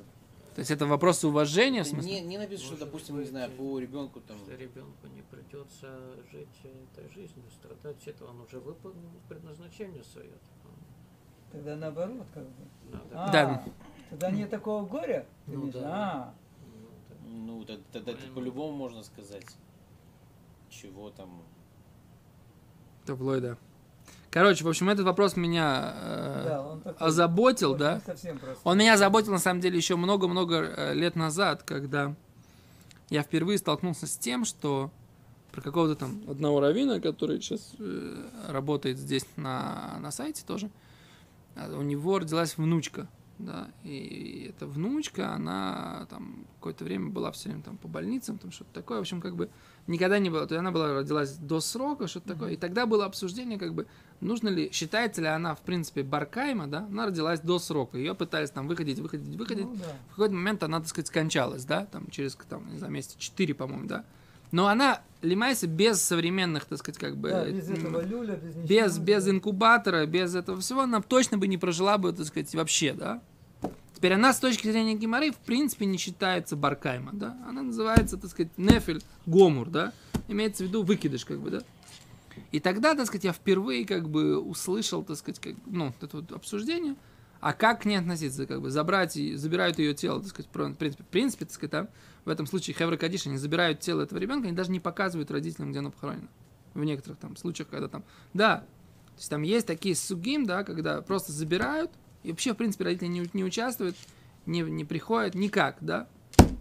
То 0.56 0.60
есть 0.60 0.70
это 0.72 0.86
вопрос 0.86 1.24
уважения, 1.24 1.80
в 1.84 1.88
Это 1.88 1.96
смысле? 1.96 2.12
Не, 2.12 2.22
не 2.22 2.38
написано, 2.38 2.68
что, 2.76 2.86
допустим, 2.86 3.16
не 3.16 3.22
быть, 3.22 3.30
знаю, 3.30 3.50
по 3.52 3.80
ребенку 3.80 4.20
там. 4.22 4.38
Что 4.38 4.56
ребенку 4.56 5.08
не 5.16 5.22
придется 5.24 6.00
жить 6.32 6.48
этой 6.96 7.10
жизнью, 7.12 7.44
страдать, 7.52 7.98
это 8.08 8.26
он 8.26 8.40
уже 8.42 8.60
выполнил 8.60 9.10
предназначение 9.30 10.04
свое. 10.04 10.30
Тогда 11.52 11.76
наоборот, 11.76 12.26
как 12.34 12.44
бы. 12.44 12.66
Надо. 12.92 13.06
А, 13.14 13.32
Да. 13.32 13.64
Тогда 14.10 14.32
нет 14.32 14.50
такого 14.52 14.86
горя? 14.86 15.26
Ты 15.46 15.52
Ну 15.54 15.72
да. 15.72 15.82
А, 15.84 16.34
Ну, 17.26 17.64
да. 17.66 17.76
Ну, 17.76 17.82
тогда 17.92 18.12
ты 18.12 18.18
Правильно. 18.18 18.36
по-любому 18.36 18.74
можно 18.74 19.02
сказать, 19.04 19.46
чего 20.70 21.10
там. 21.10 21.42
Таблой, 23.06 23.42
да. 23.42 23.58
Короче, 24.34 24.64
в 24.64 24.68
общем, 24.68 24.90
этот 24.90 25.06
вопрос 25.06 25.36
меня 25.36 25.94
э, 25.96 26.46
Да, 26.46 26.62
он 26.64 26.82
такой, 26.82 27.08
озаботил, 27.08 27.76
да? 27.76 28.02
Он 28.64 28.78
меня 28.78 28.96
озаботил, 28.96 29.32
на 29.32 29.38
самом 29.38 29.62
деле, 29.62 29.78
еще 29.78 29.96
много-много 29.96 30.56
э, 30.56 30.94
лет 30.96 31.16
назад, 31.16 31.62
когда 31.62 32.16
я 33.10 33.22
впервые 33.22 33.60
столкнулся 33.60 34.08
с 34.08 34.18
тем, 34.18 34.44
что 34.44 34.90
про 35.52 35.62
какого-то 35.62 35.96
там 35.96 36.24
одного 36.28 36.62
равина, 36.62 37.00
который 37.00 37.40
сейчас 37.40 37.74
э, 37.78 38.26
работает 38.48 38.98
здесь 38.98 39.28
на, 39.36 40.00
на 40.00 40.12
сайте 40.12 40.44
тоже, 40.48 40.72
а, 41.56 41.72
у 41.78 41.84
него 41.84 42.18
родилась 42.18 42.58
внучка, 42.58 43.08
да, 43.40 43.70
и 43.84 44.48
эта 44.50 44.68
внучка, 44.68 45.34
она 45.34 46.06
там 46.10 46.46
какое-то 46.56 46.84
время 46.84 47.10
была 47.10 47.32
все 47.32 47.50
время 47.50 47.64
там 47.64 47.78
по 47.78 47.88
больницам, 47.88 48.38
там 48.38 48.52
что-то 48.52 48.72
такое, 48.74 48.98
в 49.00 49.02
общем, 49.02 49.22
как 49.22 49.36
бы 49.36 49.50
никогда 49.88 50.20
не 50.20 50.30
было, 50.30 50.48
то 50.48 50.54
есть 50.54 50.60
она 50.60 50.72
была, 50.72 50.94
родилась 50.94 51.34
до 51.38 51.60
срока, 51.60 52.08
что-то 52.08 52.34
такое, 52.34 52.52
и 52.52 52.56
тогда 52.56 52.86
было 52.86 53.06
обсуждение, 53.06 53.58
как 53.60 53.74
бы, 53.74 53.88
нужно 54.22 54.50
ли, 54.50 54.70
считается 54.72 55.22
ли 55.22 55.28
она, 55.28 55.56
в 55.56 55.62
принципе, 55.62 56.04
Баркайма, 56.04 56.68
да, 56.68 56.86
она 56.90 57.08
родилась 57.08 57.40
до 57.42 57.60
срока, 57.60 57.98
ее 57.98 58.16
пытались 58.16 58.52
там 58.52 58.68
выходить, 58.68 59.00
выходить, 59.00 59.36
выходить, 59.36 59.66
Ну, 59.66 59.76
да. 59.76 59.98
в 60.08 60.10
какой-то 60.12 60.34
момент 60.36 60.64
она, 60.64 60.80
так 60.80 60.88
сказать, 60.88 61.08
скончалась, 61.08 61.66
да, 61.66 61.86
там 61.86 62.10
через, 62.10 62.36
там, 62.48 62.72
не 62.72 62.78
знаю, 62.78 62.94
месяца 62.94 63.20
4, 63.20 63.54
по-моему, 63.56 63.88
да, 63.88 64.06
но 64.54 64.68
она, 64.68 65.02
Лимайся, 65.24 65.68
без 65.68 66.02
современных, 66.02 66.66
так 66.66 66.78
сказать, 66.80 67.00
как 67.00 67.18
бы, 67.18 67.30
Да, 67.30 67.50
без 67.50 67.70
м, 67.70 67.76
этого 67.76 68.02
люля, 68.06 68.36
без 68.36 68.56
ничего. 68.56 68.68
без, 68.68 68.98
без 69.00 69.28
инкубатора, 69.28 70.06
без 70.06 70.36
этого 70.36 70.60
всего, 70.62 70.82
она 70.82 71.02
точно 71.02 71.38
бы 71.38 71.48
не 71.48 71.58
прожила 71.58 71.98
бы, 71.98 72.14
так 72.14 72.26
сказать, 72.28 72.54
вообще, 72.54 72.94
да. 72.94 73.22
Теперь 73.96 74.14
она 74.14 74.32
с 74.34 74.40
точки 74.40 74.70
зрения 74.70 74.96
геморрей, 74.96 75.32
в 75.32 75.38
принципе, 75.38 75.86
не 75.86 75.98
считается 75.98 76.56
баркайма, 76.56 77.12
да. 77.14 77.38
Она 77.48 77.64
называется, 77.64 78.18
так 78.18 78.30
сказать, 78.30 78.52
нефель 78.58 79.02
гомур, 79.26 79.70
да. 79.70 79.92
Имеется 80.28 80.66
в 80.66 80.68
виду 80.68 80.84
выкидыш, 80.84 81.26
как 81.26 81.40
бы, 81.40 81.50
да. 81.50 81.62
И 82.52 82.60
тогда, 82.60 82.94
так 82.94 83.08
сказать, 83.08 83.24
я 83.24 83.34
впервые, 83.34 83.86
как 83.86 84.10
бы, 84.10 84.38
услышал, 84.38 85.04
так 85.04 85.18
сказать, 85.18 85.40
как, 85.40 85.54
ну, 85.66 85.94
это 86.02 86.18
вот 86.18 86.32
обсуждение, 86.32 86.96
а 87.44 87.52
как 87.52 87.82
к 87.82 87.86
ней 87.86 87.98
относиться, 87.98 88.46
как 88.46 88.62
бы, 88.62 88.72
забрать, 88.72 89.16
забирают 89.16 89.78
ее 89.78 89.94
тело, 89.94 90.22
так 90.22 90.30
сказать, 90.30 90.50
в 90.50 90.76
принципе, 90.76 91.04
в 91.04 91.08
принципе, 91.08 91.44
так 91.44 91.54
сказать, 91.54 91.72
там, 91.72 91.90
в 92.24 92.30
этом 92.30 92.46
случае 92.46 92.74
Хевра 92.74 92.96
Кадиш, 92.96 93.28
они 93.28 93.36
забирают 93.36 93.82
тело 93.82 94.02
этого 94.02 94.18
ребенка, 94.18 94.48
они 94.48 94.56
даже 94.56 94.72
не 94.72 94.80
показывают 94.80 95.30
родителям, 95.30 95.72
где 95.72 95.80
оно 95.80 95.92
похоронено. 95.92 96.30
В 96.74 96.86
некоторых 96.86 97.20
там 97.20 97.36
случаях, 97.36 97.68
когда 97.68 97.90
там, 97.90 98.06
да, 98.34 98.60
то 98.60 99.18
есть 99.18 99.30
там 99.30 99.42
есть 99.42 99.68
такие 99.68 99.94
сугим, 99.94 100.46
да, 100.46 100.64
когда 100.64 101.02
просто 101.02 101.34
забирают, 101.34 101.92
и 102.24 102.32
вообще, 102.32 102.54
в 102.54 102.56
принципе, 102.56 102.86
родители 102.86 103.08
не, 103.08 103.30
не 103.34 103.44
участвуют, 103.44 103.98
не, 104.46 104.62
не 104.62 104.86
приходят 104.86 105.36
никак, 105.36 105.76
да. 105.82 106.08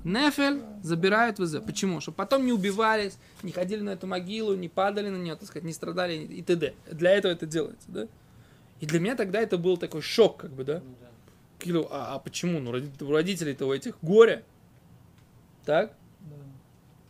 Нефель 0.03 0.63
забирают 0.83 1.39
в 1.39 1.45
ИЗ. 1.45 1.63
Почему? 1.65 2.01
Чтобы 2.01 2.17
потом 2.17 2.45
не 2.45 2.53
убивались, 2.53 3.19
не 3.45 3.53
ходили 3.53 3.83
на 3.83 3.91
эту 3.91 4.09
могилу, 4.09 4.57
не 4.57 4.69
падали 4.69 5.11
на 5.11 5.17
нее, 5.17 5.37
так 5.37 5.47
сказать, 5.47 5.63
не 5.63 5.73
страдали 5.73 6.15
и 6.17 6.43
т.д. 6.43 6.75
Для 6.91 7.13
этого 7.13 7.31
это 7.31 7.47
делается, 7.47 7.87
да. 7.87 8.09
И 8.83 8.87
для 8.87 8.99
меня 8.99 9.15
тогда 9.15 9.41
это 9.41 9.59
был 9.59 9.77
такой 9.77 10.03
шок, 10.03 10.39
как 10.39 10.51
бы, 10.51 10.65
да. 10.65 10.83
Ну 10.85 10.95
да. 11.01 11.89
А, 11.91 12.15
а 12.17 12.19
почему? 12.19 12.59
Ну, 12.59 12.71
у 12.71 13.13
родителей-то 13.13 13.67
у 13.67 13.73
этих 13.73 13.95
горе. 14.03 14.43
Так? 15.65 15.93
Да. 16.21 16.37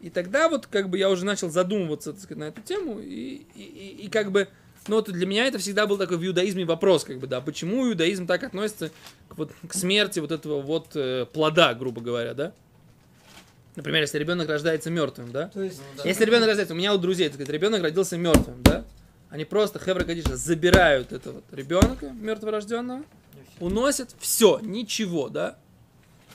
И 0.03 0.11
тогда 0.11 0.51
вот 0.51 0.67
как 0.67 0.91
бы 0.91 0.99
я 0.99 1.09
уже 1.09 1.25
начал 1.25 1.49
задумываться, 1.49 2.13
так 2.13 2.21
сказать, 2.21 2.39
на 2.39 2.45
эту 2.45 2.61
тему, 2.61 2.99
и, 3.01 3.47
и, 3.55 3.63
и- 3.63 4.05
и 4.05 4.09
как 4.11 4.33
бы, 4.33 4.49
ну 4.87 4.97
вот 4.97 5.11
для 5.11 5.27
меня 5.27 5.47
это 5.47 5.57
всегда 5.57 5.87
был 5.87 5.97
такой 5.97 6.19
в 6.19 6.27
иудаизме 6.27 6.67
вопрос, 6.67 7.05
как 7.05 7.19
бы, 7.19 7.27
да, 7.27 7.41
почему 7.41 7.89
иудаизм 7.89 8.27
так 8.27 8.43
относится 8.45 8.91
к, 9.31 9.39
вот, 9.39 9.53
к 9.67 9.73
смерти 9.73 10.21
вот 10.21 10.31
этого 10.31 10.61
вот 10.61 10.91
э, 10.95 11.25
плода, 11.33 11.73
грубо 11.73 12.03
говоря, 12.03 12.35
да? 12.35 12.53
Например, 13.77 14.03
если 14.03 14.19
ребенок 14.19 14.47
рождается 14.51 14.91
мертвым, 14.91 15.33
да? 15.33 15.49
То 15.49 15.63
есть, 15.63 15.79
Ну 15.97 16.03
да. 16.03 16.07
Если 16.07 16.27
ребенок 16.27 16.49
рождается, 16.49 16.75
у 16.75 16.77
меня 16.77 16.93
у 16.93 16.99
друзей, 16.99 17.29
так 17.29 17.37
сказать, 17.37 17.49
ребенок 17.49 17.81
родился 17.81 18.19
мертвым, 18.19 18.63
да? 18.63 18.85
Они 19.33 19.47
просто, 19.47 19.79
хевра 19.79 20.05
Кадиша, 20.05 20.37
забирают 20.37 21.11
этого 21.11 21.37
вот 21.37 21.45
ребенка 21.53 22.11
мертворожденного, 22.11 23.03
И 23.59 23.65
уносят 23.65 24.15
все, 24.19 24.59
ничего, 24.61 25.31
да? 25.31 25.57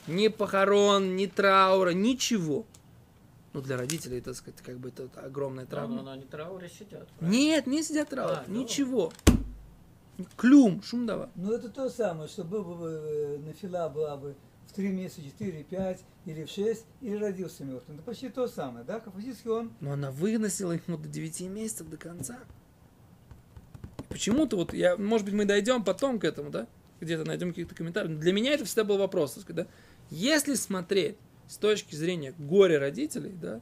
Ни 0.08 0.26
похорон, 0.26 1.14
ни 1.14 1.26
траура, 1.26 1.90
ничего. 1.90 2.66
Ну, 3.52 3.60
для 3.60 3.76
родителей, 3.76 4.20
так 4.20 4.34
сказать, 4.34 4.60
как 4.62 4.78
бы 4.78 4.88
это 4.88 5.08
огромная 5.24 5.64
Да, 5.64 5.70
травма. 5.76 6.02
но 6.02 6.16
на 6.16 6.20
трауре 6.22 6.68
сидят. 6.68 7.06
правильно? 7.20 7.36
Нет, 7.38 7.66
не 7.68 7.84
сидят 7.84 8.08
траур, 8.08 8.32
А, 8.32 8.44
ну. 8.48 8.62
ничего. 8.62 9.12
Клюм, 10.36 10.82
шум 10.82 11.06
давай. 11.06 11.28
ну 11.36 11.52
это 11.52 11.68
то 11.68 11.88
самое, 11.88 12.28
что 12.28 12.42
был 12.42 12.64
бы 12.64 12.88
э, 12.90 13.38
нафила 13.46 13.88
была 13.88 14.16
бы 14.16 14.34
в 14.66 14.72
3 14.72 14.88
месяца, 14.88 15.22
4, 15.22 15.62
5 15.62 16.00
или 16.26 16.44
в 16.44 16.50
6, 16.50 16.84
или 17.02 17.14
родился 17.14 17.64
мертвым. 17.64 17.98
Это 17.98 18.04
почти 18.04 18.28
то 18.28 18.48
самое, 18.48 18.84
да? 18.84 18.98
Как 18.98 19.14
Фактически 19.14 19.46
он 19.46 19.70
Но 19.80 19.92
она 19.92 20.10
выносила 20.10 20.72
их 20.72 20.82
ну, 20.88 20.96
до 20.98 21.08
9 21.08 21.40
месяцев 21.42 21.88
до 21.88 21.96
конца. 21.96 22.38
Почему-то 24.08 24.56
вот 24.56 24.72
я, 24.72 24.96
может 24.96 25.24
быть, 25.24 25.34
мы 25.34 25.44
дойдем 25.44 25.84
потом 25.84 26.18
к 26.18 26.24
этому, 26.24 26.50
да? 26.50 26.66
Где-то 27.00 27.24
найдем 27.24 27.50
какие-то 27.50 27.74
комментарии. 27.74 28.08
Но 28.08 28.18
для 28.20 28.32
меня 28.32 28.52
это 28.54 28.64
всегда 28.64 28.84
был 28.84 28.98
вопрос, 28.98 29.34
так 29.34 29.42
сказать, 29.44 29.66
да? 29.66 29.72
Если 30.10 30.54
смотреть 30.54 31.16
с 31.46 31.56
точки 31.58 31.94
зрения 31.94 32.34
горя 32.38 32.78
родителей, 32.78 33.32
да, 33.40 33.60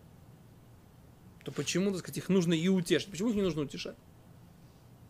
то 1.44 1.52
почему, 1.52 1.90
так 1.90 2.00
сказать, 2.00 2.18
их 2.18 2.28
нужно 2.28 2.54
и 2.54 2.68
утешить? 2.68 3.10
Почему 3.10 3.30
их 3.30 3.36
не 3.36 3.42
нужно 3.42 3.62
утешать? 3.62 3.96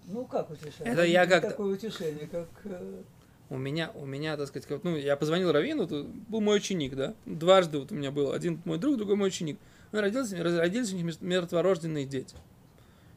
Ну 0.06 0.24
как 0.24 0.50
утешение? 0.50 0.92
Это 0.92 1.04
я 1.04 1.24
Не 1.24 1.30
как-то- 1.30 1.50
Такое 1.50 1.74
утешение, 1.74 2.26
как... 2.26 2.48
э, 2.64 3.02
У 3.48 3.56
меня, 3.58 3.90
у 3.94 4.06
меня, 4.06 4.36
так 4.36 4.48
сказать, 4.48 4.66
как- 4.66 4.84
ну, 4.84 4.96
я 4.96 5.16
позвонил 5.16 5.52
Равину, 5.52 5.86
был 5.86 6.40
мой 6.40 6.56
ученик, 6.58 6.94
да, 6.94 7.14
дважды 7.26 7.78
вот 7.78 7.92
у 7.92 7.94
меня 7.94 8.10
был, 8.10 8.32
один 8.32 8.60
мой 8.64 8.78
друг, 8.78 8.96
другой 8.96 9.16
мой 9.16 9.28
ученик. 9.28 9.58
Он 9.92 10.00
родился, 10.00 10.42
раз- 10.42 10.58
родились 10.58 10.92
у 10.92 10.96
них 10.96 11.04
мер- 11.04 11.16
мертворожденные 11.20 12.04
дети. 12.06 12.34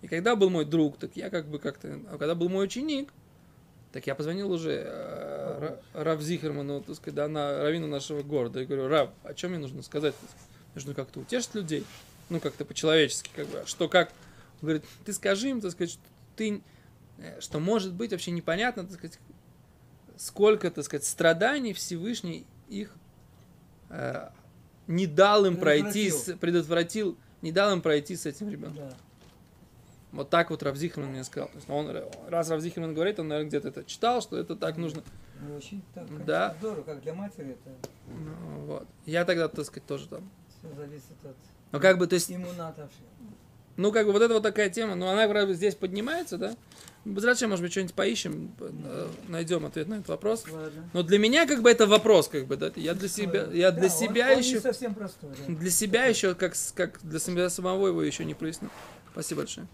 И 0.01 0.07
когда 0.07 0.35
был 0.35 0.49
мой 0.49 0.65
друг, 0.65 0.97
так 0.97 1.12
я 1.15 1.29
как 1.29 1.47
бы 1.47 1.59
как-то, 1.59 1.99
а 2.12 2.17
когда 2.17 2.35
был 2.35 2.47
мой 2.49 2.65
ученик, 2.65 3.09
так 3.91 4.05
я 4.07 4.15
позвонил 4.15 4.51
уже 4.51 4.83
э, 4.85 5.59
Ра- 5.93 6.03
Рав 6.03 6.21
Зихерману, 6.21 6.81
так 6.81 6.95
сказать, 6.95 7.15
да, 7.15 7.27
на 7.27 7.63
Равину 7.63 7.88
нашего 7.88 8.21
города, 8.23 8.62
и 8.62 8.65
говорю, 8.65 8.88
Рав, 8.88 9.09
о 9.23 9.33
чем 9.33 9.51
мне 9.51 9.59
нужно 9.59 9.81
сказать? 9.81 10.13
Нужно 10.75 10.93
как-то 10.93 11.19
утешить 11.19 11.55
людей, 11.55 11.83
ну, 12.29 12.39
как-то 12.39 12.63
по-человечески, 12.65 13.29
как 13.35 13.47
бы, 13.47 13.63
что 13.65 13.89
как? 13.89 14.09
Он 14.62 14.67
говорит, 14.67 14.83
ты 15.05 15.12
скажи 15.13 15.49
им, 15.49 15.59
так 15.62 15.71
сказать, 15.71 15.91
что 15.91 16.01
ты, 16.35 16.62
э, 17.17 17.41
что 17.41 17.59
может 17.59 17.93
быть 17.93 18.12
вообще 18.12 18.31
непонятно, 18.31 18.83
так 18.83 18.93
сказать, 18.93 19.19
сколько, 20.17 20.69
так 20.69 20.85
сказать, 20.85 21.05
страданий 21.05 21.73
Всевышний 21.73 22.45
их 22.69 22.93
э, 23.89 24.29
не 24.88 25.07
дал 25.07 25.45
им 25.45 25.57
пройти, 25.57 26.09
с- 26.12 26.38
предотвратил, 26.38 27.17
не 27.41 27.51
дал 27.51 27.73
им 27.73 27.81
пройти 27.81 28.15
с 28.15 28.25
этим 28.25 28.49
ребенком. 28.49 28.89
Да. 28.89 28.97
Вот 30.12 30.30
так 30.30 30.50
вот 30.50 30.63
Равзихерман 30.63 31.12
мне 31.12 31.24
сказал. 31.24 31.50
То 31.50 31.56
есть 31.56 31.69
он, 31.69 31.95
раз 32.28 32.50
Равзихерман 32.50 32.93
говорит, 32.95 33.19
он, 33.19 33.28
наверное, 33.28 33.48
где-то 33.50 33.67
это 33.67 33.84
читал, 33.86 34.22
что 34.22 34.38
это 34.38 34.56
так 34.56 34.78
нужно. 34.78 35.04
Ну, 35.41 35.56
очень 35.56 35.84
так, 35.93 36.06
конечно, 36.08 36.26
Да. 36.26 36.56
здорово, 36.60 36.82
как 36.84 37.02
для 37.02 37.13
матери 37.13 37.52
это 37.52 37.69
Ну, 38.08 38.60
вот. 38.65 38.88
Я 39.06 39.24
тогда, 39.26 39.48
так 39.48 39.65
сказать, 39.65 39.86
тоже 39.86 40.08
там. 40.08 40.30
все 40.58 40.74
зависит 40.76 41.12
от 41.24 41.36
Ну, 41.72 41.80
как 41.80 41.98
бы, 42.00 42.08
то 42.08 42.15
есть, 42.15 42.32
иммуната. 42.32 42.89
ну, 43.78 43.91
как 43.91 44.08
бы, 44.08 44.13
вот 44.13 44.22
это 44.24 44.34
вот 44.34 44.43
такая 44.43 44.69
тема, 44.72 44.95
но 44.95 45.10
она, 45.12 45.28
правда, 45.28 45.54
здесь 45.54 45.76
поднимается, 45.76 46.38
да? 46.38 46.56
Зачем, 47.06 47.52
может 47.52 47.63
быть, 47.63 47.72
что-нибудь 47.72 47.93
поищем, 47.93 48.52
найдем 49.30 49.65
ответ 49.65 49.88
на 49.88 49.95
этот 49.95 50.10
вопрос. 50.10 50.43
Ладно. 50.52 50.89
Но 50.91 51.02
для 51.04 51.17
меня, 51.19 51.45
как 51.48 51.62
бы, 51.62 51.69
это 51.72 51.86
вопрос, 51.88 52.28
как 52.28 52.45
бы, 52.48 52.58
да? 52.58 52.72
Я 52.76 52.93
для 52.95 53.08
себя, 53.08 53.45
я 53.54 53.72
Да, 53.72 53.80
для 53.80 53.89
себя 53.89 54.32
он 54.34 54.39
еще... 54.39 54.56
не 54.56 54.60
совсем 54.60 54.93
простой. 54.95 55.30
да. 55.48 55.54
Для 55.54 55.69
себя 55.69 56.06
еще, 56.06 56.34
как, 56.36 56.54
как 56.76 57.00
для 57.04 57.19
себя 57.19 57.50
самого 57.50 57.88
его 57.88 58.02
еще 58.02 58.26
не 58.26 58.34
прояснил. 58.34 58.72
Спасибо 59.13 59.41
большое. 59.41 59.67